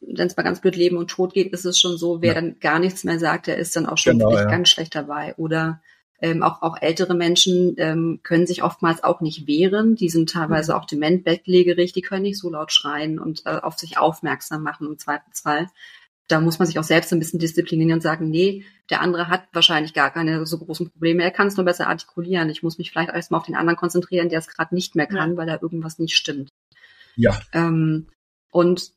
[0.00, 2.40] wenn es mal ganz blöd Leben und Tod geht, ist es schon so, wer ja.
[2.40, 4.50] dann gar nichts mehr sagt, der ist dann auch schon genau, wirklich ja.
[4.50, 5.34] ganz schlecht dabei.
[5.36, 5.80] Oder
[6.20, 9.96] ähm, auch, auch ältere Menschen ähm, können sich oftmals auch nicht wehren.
[9.96, 10.78] Die sind teilweise mhm.
[10.78, 14.86] auch dement, bettlägerig, die können nicht so laut schreien und äh, auf sich aufmerksam machen
[14.86, 15.68] im Zweifelsfall
[16.28, 19.44] da muss man sich auch selbst ein bisschen disziplinieren und sagen, nee, der andere hat
[19.52, 21.22] wahrscheinlich gar keine so großen Probleme.
[21.22, 22.48] Er kann es nur besser artikulieren.
[22.48, 25.32] Ich muss mich vielleicht erstmal auf den anderen konzentrieren, der es gerade nicht mehr kann,
[25.32, 25.36] ja.
[25.36, 26.48] weil da irgendwas nicht stimmt.
[27.16, 27.38] Ja.
[27.52, 28.08] Ähm,
[28.50, 28.92] und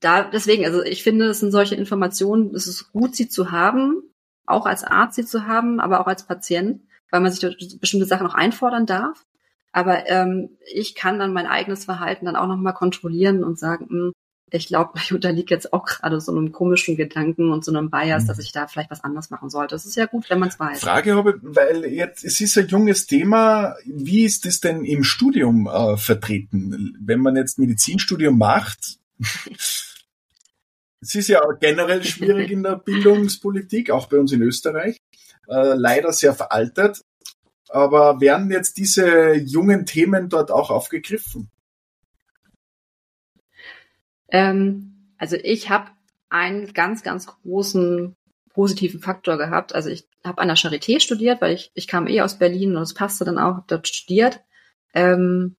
[0.00, 4.02] da, deswegen, also ich finde, es sind solche Informationen, es ist gut, sie zu haben,
[4.46, 8.26] auch als Arzt sie zu haben, aber auch als Patient, weil man sich bestimmte Sachen
[8.26, 9.24] auch einfordern darf.
[9.72, 14.04] Aber ähm, ich kann dann mein eigenes Verhalten dann auch nochmal kontrollieren und sagen, mh,
[14.04, 14.12] hm,
[14.54, 18.26] ich glaube, ich unterliege jetzt auch gerade so einem komischen Gedanken und so einem Bias,
[18.26, 18.42] dass mhm.
[18.44, 19.74] ich da vielleicht was anderes machen sollte.
[19.74, 20.80] Es ist ja gut, wenn man es weiß.
[20.80, 23.74] Frage habe, weil jetzt es ist ein junges Thema.
[23.84, 26.96] Wie ist es denn im Studium äh, vertreten?
[27.00, 28.98] Wenn man jetzt Medizinstudium macht,
[31.00, 34.98] es ist ja generell schwierig in der Bildungspolitik, auch bei uns in Österreich,
[35.48, 37.02] äh, leider sehr veraltet.
[37.70, 41.50] aber werden jetzt diese jungen Themen dort auch aufgegriffen?
[44.28, 45.90] Ähm, also ich habe
[46.28, 48.16] einen ganz, ganz großen
[48.52, 49.74] positiven Faktor gehabt.
[49.74, 52.82] Also ich habe an der Charité studiert, weil ich, ich kam eh aus Berlin und
[52.82, 54.40] es passte dann auch, dort studiert.
[54.94, 55.56] Ähm,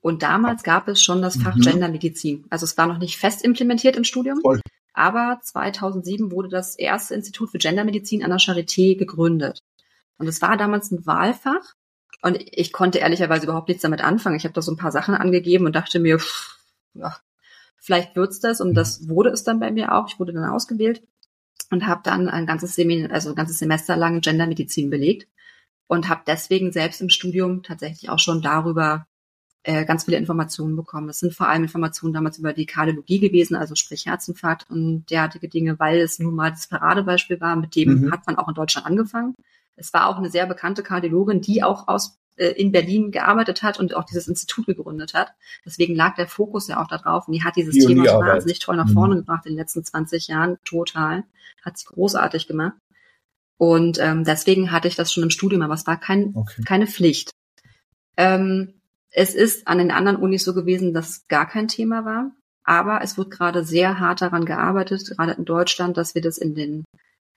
[0.00, 1.60] und damals gab es schon das Fach mhm.
[1.60, 2.46] Gendermedizin.
[2.50, 4.40] Also es war noch nicht fest implementiert im Studium.
[4.40, 4.60] Voll.
[4.94, 9.60] Aber 2007 wurde das erste Institut für Gendermedizin an der Charité gegründet.
[10.16, 11.74] Und es war damals ein Wahlfach.
[12.22, 14.36] Und ich konnte ehrlicherweise überhaupt nichts damit anfangen.
[14.36, 16.58] Ich habe da so ein paar Sachen angegeben und dachte mir, pff,
[16.94, 17.16] ja,
[17.78, 18.60] vielleicht wird's das.
[18.60, 20.08] Und das wurde es dann bei mir auch.
[20.08, 21.02] Ich wurde dann ausgewählt
[21.70, 25.28] und habe dann ein ganzes Seminar, also ein ganzes Semester lang Gendermedizin belegt
[25.86, 29.06] und habe deswegen selbst im Studium tatsächlich auch schon darüber
[29.64, 31.08] äh, ganz viele Informationen bekommen.
[31.08, 35.48] Es sind vor allem Informationen damals über die Kardiologie gewesen, also sprich Herzinfarkt und derartige
[35.48, 38.12] Dinge, weil es nun mal das Paradebeispiel war, mit dem mhm.
[38.12, 39.34] hat man auch in Deutschland angefangen.
[39.76, 43.78] Es war auch eine sehr bekannte Kardiologin, die auch aus äh, in Berlin gearbeitet hat
[43.78, 45.32] und auch dieses Institut gegründet hat.
[45.64, 48.60] Deswegen lag der Fokus ja auch da drauf und die hat dieses die Thema wahnsinnig
[48.60, 49.20] toll nach vorne mhm.
[49.20, 51.24] gebracht in den letzten 20 Jahren, total.
[51.62, 52.76] Hat sie großartig gemacht.
[53.56, 56.62] Und ähm, deswegen hatte ich das schon im Studium, aber es war kein, okay.
[56.64, 57.32] keine Pflicht.
[58.16, 58.74] Ähm,
[59.10, 62.30] es ist an den anderen Unis so gewesen, dass es gar kein Thema war.
[62.62, 66.54] Aber es wird gerade sehr hart daran gearbeitet, gerade in Deutschland, dass wir das in
[66.54, 66.84] den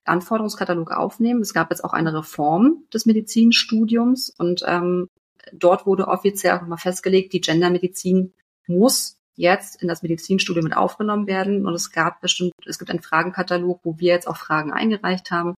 [0.04, 1.40] Anforderungskatalog aufnehmen.
[1.40, 5.08] Es gab jetzt auch eine Reform des Medizinstudiums und ähm,
[5.52, 8.32] dort wurde offiziell auch nochmal festgelegt, die Gendermedizin
[8.66, 11.66] muss jetzt in das Medizinstudium mit aufgenommen werden.
[11.66, 15.54] Und es gab bestimmt, es gibt einen Fragenkatalog, wo wir jetzt auch Fragen eingereicht haben,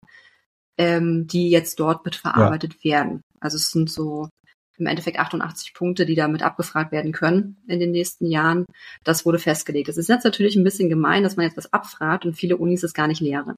[0.79, 2.93] ähm, die jetzt dort mit verarbeitet ja.
[2.93, 3.23] werden.
[3.41, 4.29] Also es sind so
[4.77, 8.65] im Endeffekt 88 Punkte, die damit abgefragt werden können in den nächsten Jahren.
[9.05, 9.89] Das wurde festgelegt.
[9.89, 12.83] Es ist jetzt natürlich ein bisschen gemein, dass man jetzt was abfragt und viele Unis
[12.83, 13.55] es gar nicht lehren.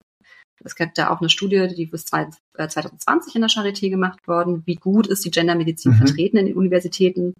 [0.64, 4.62] Es gibt da auch eine Studie, die bis 2020 äh, in der Charité gemacht worden.
[4.66, 5.96] Wie gut ist die Gendermedizin mhm.
[5.96, 7.34] vertreten in den Universitäten?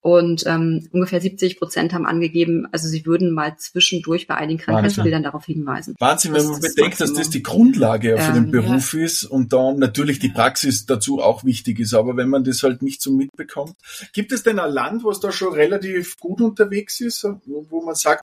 [0.00, 5.24] Und ähm, ungefähr 70 Prozent haben angegeben, also sie würden mal zwischendurch bei einigen Krankheitsbildern
[5.24, 5.96] darauf hinweisen.
[5.98, 9.00] Wahnsinn, wenn man bedenkt, dass das die Grundlage für ähm, den Beruf ja.
[9.00, 11.94] ist und dann natürlich die Praxis dazu auch wichtig ist.
[11.94, 13.74] Aber wenn man das halt nicht so mitbekommt.
[14.12, 18.22] Gibt es denn ein Land, was da schon relativ gut unterwegs ist, wo man sagt,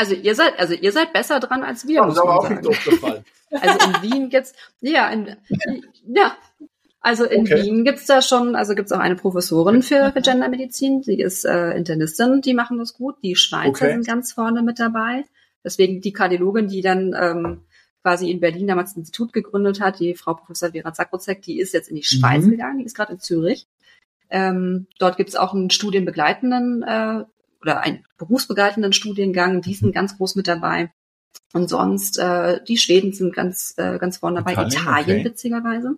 [0.00, 2.00] also ihr seid, also ihr seid besser dran als wir.
[2.00, 3.24] Das ist aber auch nicht Fall.
[3.52, 5.34] Also in Wien gibt's, ja, in,
[6.06, 6.36] ja,
[7.00, 7.64] also in okay.
[7.64, 11.72] Wien gibt's da schon, also gibt's auch eine Professorin für, für Gendermedizin, die ist äh,
[11.72, 13.16] Internistin, die machen das gut.
[13.24, 13.92] Die Schweizer okay.
[13.94, 15.24] sind ganz vorne mit dabei.
[15.64, 17.62] Deswegen die Kardiologin, die dann ähm,
[18.02, 21.74] quasi in Berlin damals ein Institut gegründet hat, die Frau Professor Vera Zakrozek, die ist
[21.74, 22.52] jetzt in die Schweiz mhm.
[22.52, 23.66] gegangen, die ist gerade in Zürich.
[24.30, 27.24] Ähm, dort gibt's auch einen studienbegleitenden äh,
[27.60, 30.92] oder einen berufsbegleitenden Studiengang, die sind ganz groß mit dabei.
[31.52, 35.24] Und sonst, äh, die Schweden sind ganz, äh, ganz vorne dabei, Italien, Italien okay.
[35.24, 35.96] witzigerweise.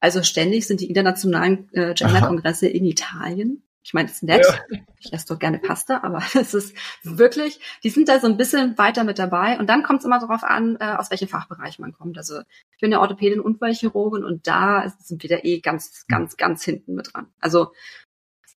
[0.00, 3.62] Also ständig sind die internationalen äh, Gender-Kongresse in Italien.
[3.82, 4.46] Ich meine, das ist nett.
[4.70, 4.78] Ja.
[4.98, 8.78] Ich esse doch gerne Pasta, aber es ist wirklich, die sind da so ein bisschen
[8.78, 9.58] weiter mit dabei.
[9.58, 12.16] Und dann kommt es immer darauf an, äh, aus welchem Fachbereich man kommt.
[12.16, 12.40] Also
[12.72, 16.64] ich bin ja Orthopädin und Unfallchirurgin und da sind wir da eh ganz, ganz, ganz
[16.64, 17.28] hinten mit dran.
[17.40, 17.72] Also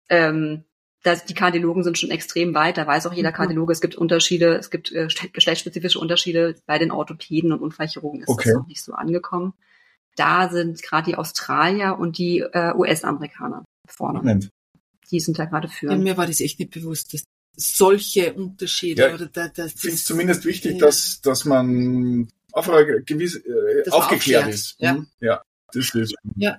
[0.10, 0.66] ähm,
[1.04, 2.78] das, die Kardiologen sind schon extrem weit.
[2.78, 3.36] Da weiß auch jeder mhm.
[3.36, 6.56] Kardiologe, es gibt Unterschiede, es gibt äh, geschlechtsspezifische Unterschiede.
[6.66, 8.50] Bei den Orthopäden und Unfallchirurgen ist okay.
[8.50, 9.54] das noch nicht so angekommen.
[10.16, 14.20] Da sind gerade die Australier und die äh, US-Amerikaner vorne.
[14.20, 14.50] Moment.
[15.12, 15.92] Die sind da gerade für.
[15.92, 17.24] Ja, mir war das echt nicht bewusst, dass
[17.56, 20.80] solche Unterschiede ja, oder da, das, ich finde es zumindest wichtig, ja.
[20.80, 24.76] dass dass man auf eine gewisse äh, aufgeklärt ist.
[24.80, 24.96] Ja.
[24.96, 25.08] Hm?
[25.20, 25.42] ja,
[25.74, 26.16] das ist.
[26.36, 26.58] Ja.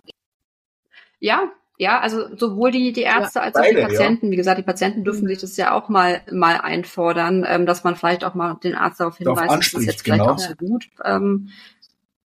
[1.21, 4.27] Ja, ja, also sowohl die, die Ärzte ja, als auch die Patienten.
[4.27, 4.33] Ja.
[4.33, 7.97] Wie gesagt, die Patienten dürfen sich das ja auch mal, mal einfordern, ähm, dass man
[7.97, 10.35] vielleicht auch mal den Arzt darauf hinweist, das ist jetzt vielleicht genau.
[10.35, 10.89] auch so gut.
[11.05, 11.49] Ähm,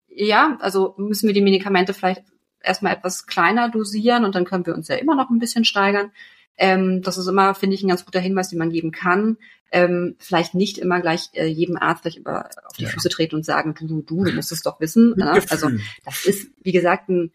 [0.08, 2.24] ja, also müssen wir die Medikamente vielleicht
[2.62, 6.10] erstmal etwas kleiner dosieren und dann können wir uns ja immer noch ein bisschen steigern.
[6.58, 9.38] Ähm, das ist immer, finde ich, ein ganz guter Hinweis, den man geben kann.
[9.70, 12.88] Ähm, vielleicht nicht immer gleich äh, jedem Arzt gleich über auf die ja.
[12.88, 15.14] Füße treten und sagen, du, du, du, du musst es doch wissen.
[15.16, 15.30] Ne?
[15.50, 15.70] Also
[16.04, 17.32] das ist, wie gesagt, ein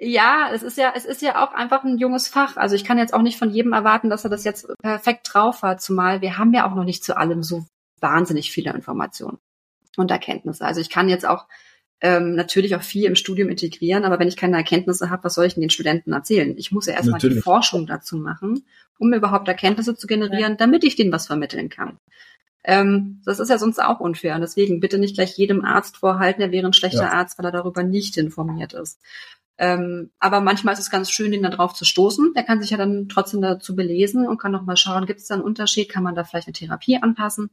[0.00, 2.56] ja, es ist ja, es ist ja auch einfach ein junges Fach.
[2.56, 5.62] Also ich kann jetzt auch nicht von jedem erwarten, dass er das jetzt perfekt drauf
[5.62, 7.66] hat, zumal wir haben ja auch noch nicht zu allem so
[8.00, 9.38] wahnsinnig viele Informationen
[9.98, 10.64] und Erkenntnisse.
[10.64, 11.46] Also ich kann jetzt auch
[12.00, 15.44] ähm, natürlich auch viel im Studium integrieren, aber wenn ich keine Erkenntnisse habe, was soll
[15.44, 16.54] ich denn den Studenten erzählen?
[16.56, 18.64] Ich muss ja erstmal die Forschung dazu machen,
[18.98, 21.98] um überhaupt Erkenntnisse zu generieren, damit ich denen was vermitteln kann.
[22.64, 24.34] Ähm, das ist ja sonst auch unfair.
[24.34, 27.12] Und deswegen bitte nicht gleich jedem Arzt vorhalten, er wäre ein schlechter ja.
[27.12, 28.98] Arzt, weil er darüber nicht informiert ist.
[29.62, 32.32] Ähm, aber manchmal ist es ganz schön, den da drauf zu stoßen.
[32.34, 35.26] Der kann sich ja dann trotzdem dazu belesen und kann noch mal schauen, gibt es
[35.26, 35.90] da einen Unterschied?
[35.90, 37.50] Kann man da vielleicht eine Therapie anpassen?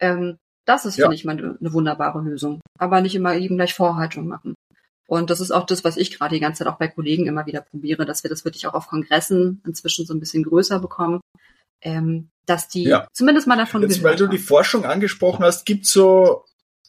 [0.00, 1.04] Ähm, das ist, ja.
[1.04, 2.60] finde ich, mal eine wunderbare Lösung.
[2.78, 4.54] Aber nicht immer eben gleich Vorhaltung machen.
[5.06, 7.44] Und das ist auch das, was ich gerade die ganze Zeit auch bei Kollegen immer
[7.44, 11.20] wieder probiere, dass wir das wirklich auch auf Kongressen inzwischen so ein bisschen größer bekommen,
[11.82, 13.06] ähm, dass die ja.
[13.12, 16.46] zumindest mal davon Jetzt, weil du die Forschung angesprochen hast, gibt so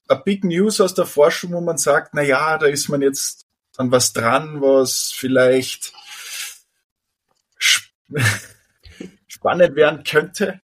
[0.07, 3.42] a Big News aus der Forschung, wo man sagt, na ja, da ist man jetzt
[3.77, 5.93] an was dran, was vielleicht
[9.27, 10.61] spannend werden könnte?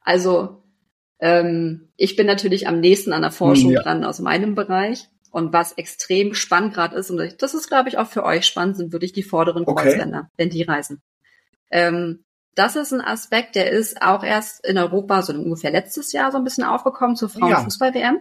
[0.00, 0.62] Also
[1.18, 3.82] ähm, ich bin natürlich am nächsten an der Forschung ja.
[3.82, 5.08] dran aus meinem Bereich.
[5.30, 8.76] Und was extrem spannend gerade ist, und das ist, glaube ich, auch für euch spannend,
[8.78, 10.32] sind wirklich die vorderen Kreuzländer, okay.
[10.36, 11.02] wenn die reisen.
[11.70, 12.24] Ähm,
[12.54, 16.38] das ist ein Aspekt, der ist auch erst in Europa so ungefähr letztes Jahr so
[16.38, 18.18] ein bisschen aufgekommen zur Frauenfußball-WM.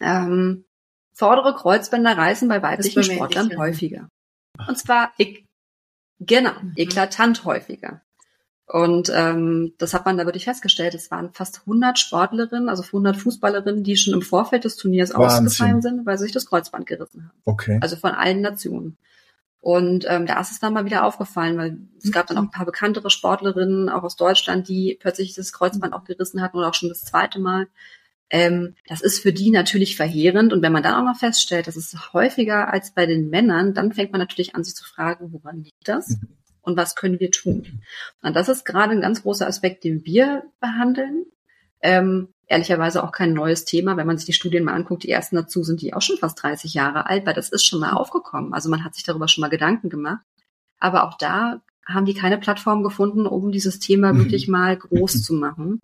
[0.00, 0.26] Ja.
[0.26, 0.64] Ähm,
[1.16, 4.08] vordere Kreuzbänder reisen bei weiblichen Sportlern häufiger.
[4.68, 5.46] Und zwar, ik
[6.20, 6.74] genau, mhm.
[6.76, 8.02] eklatant häufiger.
[8.66, 10.94] Und ähm, das hat man da wirklich festgestellt.
[10.94, 15.46] Es waren fast 100 Sportlerinnen, also 100 Fußballerinnen, die schon im Vorfeld des Turniers Wahnsinn.
[15.46, 17.38] ausgefallen sind, weil sie sich das Kreuzband gerissen haben.
[17.44, 17.78] Okay.
[17.80, 18.98] Also von allen Nationen.
[19.60, 22.50] Und ähm, da ist es dann mal wieder aufgefallen, weil es gab dann auch ein
[22.50, 26.74] paar bekanntere Sportlerinnen, auch aus Deutschland, die plötzlich das Kreuzband auch gerissen hatten oder auch
[26.74, 27.68] schon das zweite Mal.
[28.28, 30.52] Ähm, das ist für die natürlich verheerend.
[30.52, 33.92] Und wenn man dann auch noch feststellt, das ist häufiger als bei den Männern, dann
[33.92, 36.10] fängt man natürlich an, sich zu fragen, woran liegt das?
[36.10, 37.80] Mhm und was können wir tun?
[38.22, 41.24] Und das ist gerade ein ganz großer Aspekt, den wir behandeln.
[41.80, 43.96] Ähm, ehrlicherweise auch kein neues Thema.
[43.96, 46.42] Wenn man sich die Studien mal anguckt, die ersten dazu sind die auch schon fast
[46.42, 48.52] 30 Jahre alt, weil das ist schon mal aufgekommen.
[48.52, 50.24] Also man hat sich darüber schon mal Gedanken gemacht.
[50.80, 54.24] Aber auch da haben die keine Plattform gefunden, um dieses Thema mhm.
[54.24, 55.80] wirklich mal groß zu machen,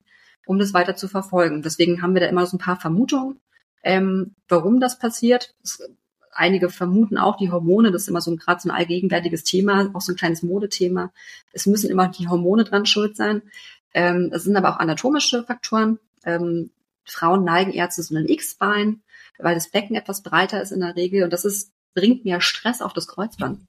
[0.47, 1.63] um das weiter zu verfolgen.
[1.63, 3.41] Deswegen haben wir da immer so ein paar Vermutungen,
[3.83, 5.55] ähm, warum das passiert.
[5.63, 5.83] Es
[6.33, 9.91] einige vermuten auch die Hormone, das ist immer so ein gerade so ein allgegenwärtiges Thema,
[9.93, 11.13] auch so ein kleines Modethema.
[11.53, 13.43] Es müssen immer die Hormone dran schuld sein.
[13.95, 15.99] Ähm, es sind aber auch anatomische Faktoren.
[16.25, 16.71] Ähm,
[17.05, 19.03] Frauen neigen eher zu so einem X-Bein,
[19.39, 22.81] weil das Becken etwas breiter ist in der Regel und das ist, bringt mehr Stress
[22.81, 23.61] auf das Kreuzband.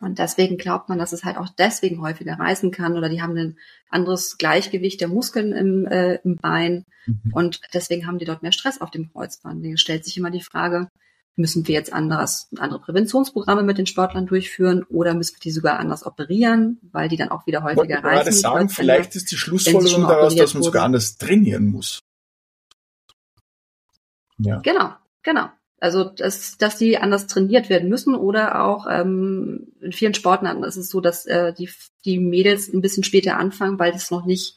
[0.00, 3.36] Und deswegen glaubt man, dass es halt auch deswegen häufiger reißen kann oder die haben
[3.36, 3.58] ein
[3.90, 7.32] anderes Gleichgewicht der Muskeln im, äh, im Bein mhm.
[7.32, 9.64] und deswegen haben die dort mehr Stress auf dem Kreuzband.
[9.64, 10.88] Hier stellt sich immer die Frage,
[11.36, 15.78] Müssen wir jetzt anderes, andere Präventionsprogramme mit den Sportlern durchführen oder müssen wir die sogar
[15.78, 18.32] anders operieren, weil die dann auch wieder häufiger ich reisen?
[18.34, 22.00] Ich sagen, vielleicht ist die Schlussfolgerung daraus, dass man sogar anders trainieren muss.
[24.38, 24.58] Ja.
[24.58, 24.92] Genau,
[25.22, 25.48] genau.
[25.80, 30.76] Also dass, dass die anders trainiert werden müssen oder auch ähm, in vielen Sportarten ist
[30.76, 31.70] es so, dass äh, die,
[32.04, 34.56] die Mädels ein bisschen später anfangen, weil es noch nicht,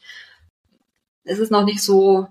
[1.24, 2.28] es ist noch nicht so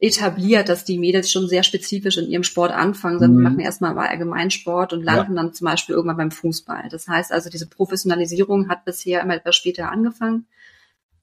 [0.00, 3.42] etabliert, dass die Mädels schon sehr spezifisch in ihrem Sport anfangen, sondern mhm.
[3.42, 5.42] machen erstmal mal Allgemeinsport und landen ja.
[5.42, 6.88] dann zum Beispiel irgendwann beim Fußball.
[6.90, 10.46] Das heißt also, diese Professionalisierung hat bisher immer etwas später angefangen.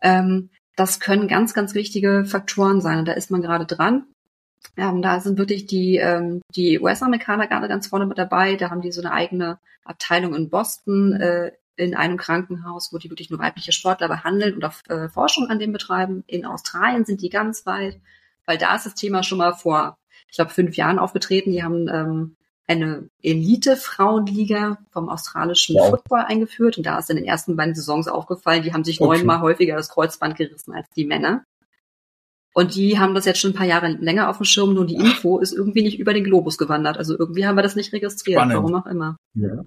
[0.01, 4.05] Ähm, das können ganz, ganz wichtige Faktoren sein und da ist man gerade dran.
[4.78, 8.55] Ähm, da sind wirklich die, ähm, die US-Amerikaner gerade ganz vorne mit dabei.
[8.55, 13.09] Da haben die so eine eigene Abteilung in Boston äh, in einem Krankenhaus, wo die
[13.09, 16.24] wirklich nur weibliche Sportler behandeln und auch äh, Forschung an dem betreiben.
[16.28, 17.99] In Australien sind die ganz weit
[18.45, 19.97] weil da ist das Thema schon mal vor,
[20.28, 21.51] ich glaube, fünf Jahren aufgetreten.
[21.51, 22.36] Die haben ähm,
[22.68, 25.89] eine Elite-Frauenliga vom australischen wow.
[25.89, 29.18] Football eingeführt und da ist in den ersten beiden Saisons aufgefallen, die haben sich okay.
[29.18, 31.43] neunmal häufiger das Kreuzband gerissen als die Männer.
[32.53, 34.95] Und die haben das jetzt schon ein paar Jahre länger auf dem Schirm, nur die
[34.95, 36.97] Info ist irgendwie nicht über den Globus gewandert.
[36.97, 38.55] Also irgendwie haben wir das nicht registriert, Spannend.
[38.55, 39.15] warum auch immer.
[39.35, 39.63] Ja.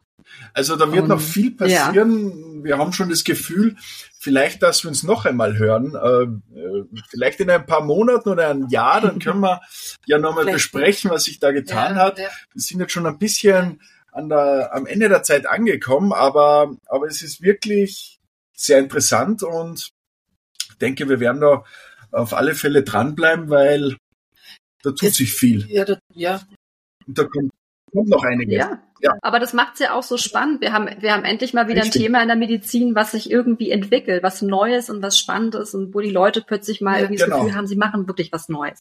[0.52, 2.54] Also da wird Und, noch viel passieren.
[2.56, 2.64] Ja.
[2.64, 3.76] Wir haben schon das Gefühl,
[4.18, 5.94] vielleicht, dass wir uns noch einmal hören.
[5.94, 9.60] Äh, vielleicht in ein paar Monaten oder ein Jahr, dann können wir
[10.06, 12.18] ja nochmal besprechen, was sich da getan ja, hat.
[12.18, 13.80] Wir sind jetzt schon ein bisschen
[14.12, 18.20] an der, am Ende der Zeit angekommen, aber, aber es ist wirklich
[18.52, 19.90] sehr interessant und
[20.70, 21.64] ich denke, wir werden da
[22.14, 23.96] auf alle Fälle dranbleiben, weil
[24.82, 25.66] da tut es, sich viel.
[25.68, 26.40] Ja, da, ja.
[27.06, 27.50] Und da kommt,
[27.90, 28.54] kommt noch einiges.
[28.54, 28.82] Ja.
[29.00, 29.14] ja.
[29.22, 30.60] Aber das macht es ja auch so spannend.
[30.60, 32.02] Wir haben, wir haben endlich mal wieder Richtig.
[32.02, 35.94] ein Thema in der Medizin, was sich irgendwie entwickelt, was Neues und was Spannendes und
[35.94, 37.36] wo die Leute plötzlich mal ja, irgendwie genau.
[37.36, 38.78] das Gefühl haben, sie machen wirklich was Neues.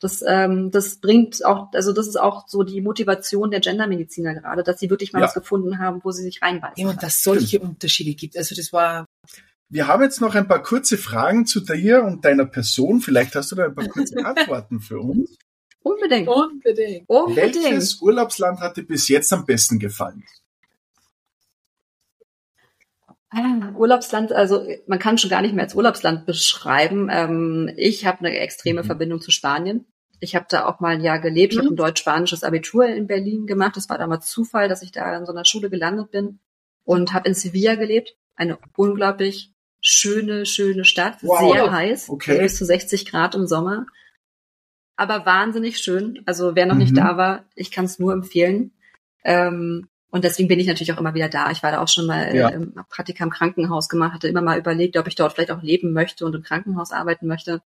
[0.00, 4.62] Das, ähm, das bringt auch, also das ist auch so die Motivation der Gendermediziner gerade,
[4.62, 5.26] dass sie wirklich mal ja.
[5.26, 6.82] was gefunden haben, wo sie sich reinbeißen.
[6.84, 8.36] Ja, und dass solche Unterschiede gibt.
[8.36, 9.06] Also das war
[9.74, 13.00] wir haben jetzt noch ein paar kurze Fragen zu dir und deiner Person.
[13.00, 15.36] Vielleicht hast du da ein paar kurze Antworten für uns.
[15.82, 16.28] Unbedingt.
[16.28, 17.08] Unbedingt.
[17.08, 17.56] Unbedingt.
[17.56, 20.22] Welches Urlaubsland hat dir bis jetzt am besten gefallen?
[23.30, 27.08] Ah, Urlaubsland, also man kann schon gar nicht mehr als Urlaubsland beschreiben.
[27.10, 28.86] Ähm, ich habe eine extreme mhm.
[28.86, 29.86] Verbindung zu Spanien.
[30.20, 31.52] Ich habe da auch mal ein Jahr gelebt.
[31.52, 31.64] Ich mhm.
[31.64, 33.76] habe ein deutsch-spanisches Abitur in Berlin gemacht.
[33.76, 36.38] Das war damals Zufall, dass ich da in so einer Schule gelandet bin
[36.84, 38.14] und habe in Sevilla gelebt.
[38.36, 39.53] Eine unglaublich
[39.84, 41.52] schöne, schöne Stadt, wow.
[41.52, 42.38] sehr heiß, okay.
[42.38, 43.86] bis zu 60 Grad im Sommer.
[44.96, 46.22] aber wahnsinnig schön.
[46.24, 46.80] Also wer noch mhm.
[46.80, 48.72] nicht da war, ich kann es nur empfehlen.
[49.24, 51.50] Ähm, und deswegen bin ich natürlich auch immer wieder da.
[51.50, 52.48] Ich war da auch schon mal ja.
[52.48, 55.92] im Praktika im Krankenhaus gemacht, hatte immer mal überlegt, ob ich dort vielleicht auch leben
[55.92, 57.60] möchte und im Krankenhaus arbeiten möchte.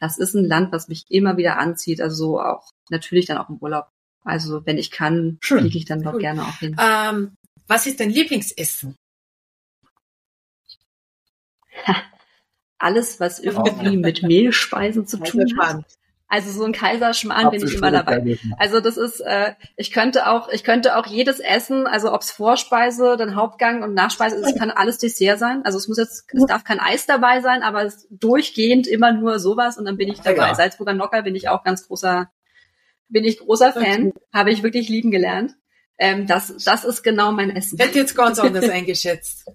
[0.00, 2.00] Das ist ein Land, was mich immer wieder anzieht.
[2.00, 3.86] Also so auch natürlich dann auch im Urlaub.
[4.24, 6.20] Also wenn ich kann, fliege ich dann doch cool.
[6.20, 6.76] gerne auch hin.
[6.80, 7.36] Ähm,
[7.68, 8.96] was ist dein Lieblingsessen?
[12.78, 14.00] Alles, was irgendwie oh.
[14.00, 15.84] mit Mehlspeisen zu tun hat.
[16.34, 18.38] Also so ein Kaiserschmarrn bin ich immer dabei.
[18.58, 23.16] Also das ist, äh, ich könnte auch, ich könnte auch jedes Essen, also ob's Vorspeise,
[23.16, 25.64] dann Hauptgang und Nachspeise ist, es kann alles Dessert sein.
[25.64, 29.38] Also es muss jetzt, es darf kein Eis dabei sein, aber es durchgehend immer nur
[29.38, 30.48] sowas und dann bin ich dabei.
[30.48, 30.54] Ja.
[30.54, 32.28] Salzburger Nocker bin ich auch ganz großer,
[33.08, 35.54] bin ich großer Fan, habe ich wirklich lieben gelernt.
[35.98, 37.78] Ähm, das, das ist genau mein Essen.
[37.78, 39.46] Hätte jetzt ganz anders eingeschätzt.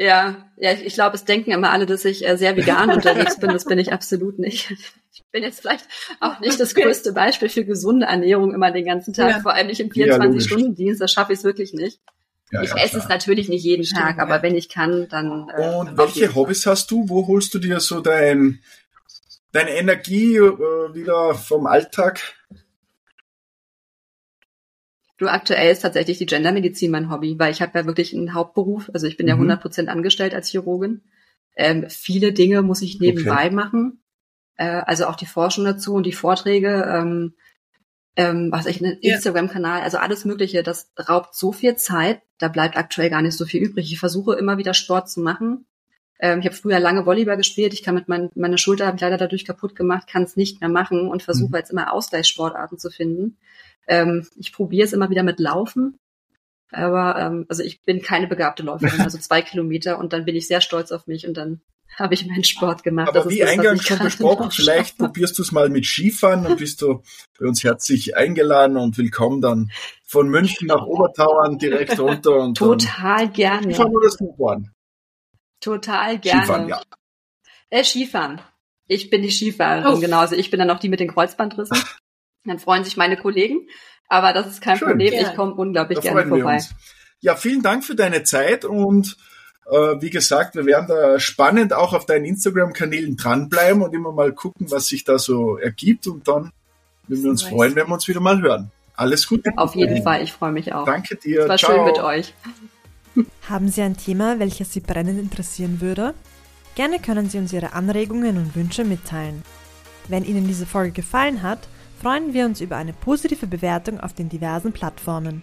[0.00, 3.38] Ja, ja, ich, ich glaube, es denken immer alle, dass ich äh, sehr vegan unterwegs
[3.38, 3.50] bin.
[3.50, 4.74] Das bin ich absolut nicht.
[5.12, 5.84] Ich bin jetzt vielleicht
[6.20, 9.40] auch nicht das größte Beispiel für gesunde Ernährung immer den ganzen Tag, ja.
[9.40, 12.00] vor allem nicht im 24-Stunden-Dienst, das schaffe ich wirklich nicht.
[12.52, 13.02] Ja, ich ja, esse klar.
[13.02, 15.48] es natürlich nicht jeden Stimmt, Tag, aber wenn ich kann, dann.
[15.50, 17.08] Äh, Und welche Hobbys hast du?
[17.08, 18.60] Wo holst du dir so dein,
[19.52, 22.20] deine Energie äh, wieder vom Alltag?
[25.20, 28.90] Du, aktuell ist tatsächlich die Gendermedizin mein Hobby, weil ich habe ja wirklich einen Hauptberuf,
[28.94, 29.28] also ich bin mhm.
[29.28, 31.02] ja 100 Prozent angestellt als Chirurgin.
[31.54, 33.54] Ähm, viele Dinge muss ich nebenbei okay.
[33.54, 34.02] machen,
[34.56, 37.34] äh, also auch die Forschung dazu und die Vorträge, ähm,
[38.16, 39.16] ähm, was ich, einen ja.
[39.16, 43.44] Instagram-Kanal, also alles Mögliche, das raubt so viel Zeit, da bleibt aktuell gar nicht so
[43.44, 43.92] viel übrig.
[43.92, 45.66] Ich versuche immer wieder Sport zu machen.
[46.18, 49.02] Ähm, ich habe früher lange Volleyball gespielt, ich kann mit mein, meiner Schulter habe ich
[49.02, 51.56] leider dadurch kaputt gemacht, kann es nicht mehr machen und versuche mhm.
[51.56, 53.36] jetzt immer Ausgleichssportarten zu finden.
[53.86, 55.98] Ähm, ich probiere es immer wieder mit Laufen.
[56.72, 60.46] Aber ähm, also ich bin keine begabte Läuferin, also zwei Kilometer und dann bin ich
[60.46, 61.60] sehr stolz auf mich und dann
[61.98, 63.08] habe ich meinen Sport gemacht.
[63.08, 66.58] Aber das wie das, eingangs schon besprochen, vielleicht probierst du es mal mit Skifahren und
[66.58, 67.02] bist du
[67.38, 69.70] bei uns herzlich eingeladen und willkommen dann
[70.04, 73.62] von München nach Obertauern direkt runter und total gerne.
[73.62, 74.72] Skifahren oder Snowboarden?
[75.60, 76.42] Total gerne.
[76.42, 76.82] Skifahren, ja.
[77.70, 78.40] Äh, Skifahren.
[78.86, 80.00] Ich bin die Skifahrerin, oh.
[80.00, 80.18] genau.
[80.18, 81.76] Also ich bin dann auch die mit den Kreuzbandrissen.
[82.44, 83.68] Dann freuen sich meine Kollegen.
[84.08, 85.10] Aber das ist kein Schön, Problem.
[85.10, 85.28] Gerne.
[85.28, 86.60] Ich komme unglaublich da gerne vorbei.
[87.20, 89.16] Ja, vielen Dank für deine Zeit und
[89.70, 94.32] äh, wie gesagt, wir werden da spannend auch auf deinen Instagram-Kanälen dranbleiben und immer mal
[94.32, 96.50] gucken, was sich da so ergibt und dann
[97.06, 97.52] würden wir uns nice.
[97.52, 98.72] freuen, wenn wir uns wieder mal hören.
[98.96, 99.50] Alles Gute.
[99.56, 100.84] Auf jeden Fall, ich freue mich auch.
[100.84, 101.42] Danke dir.
[101.42, 101.72] Es war Ciao.
[101.72, 102.34] schön mit euch.
[103.48, 106.14] Haben Sie ein Thema, welches Sie brennend interessieren würde?
[106.74, 109.42] Gerne können Sie uns Ihre Anregungen und Wünsche mitteilen.
[110.08, 111.68] Wenn Ihnen diese Folge gefallen hat,
[112.00, 115.42] freuen wir uns über eine positive Bewertung auf den diversen Plattformen.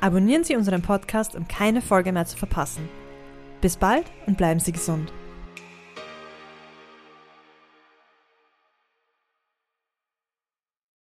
[0.00, 2.88] Abonnieren Sie unseren Podcast, um keine Folge mehr zu verpassen.
[3.60, 5.12] Bis bald und bleiben Sie gesund.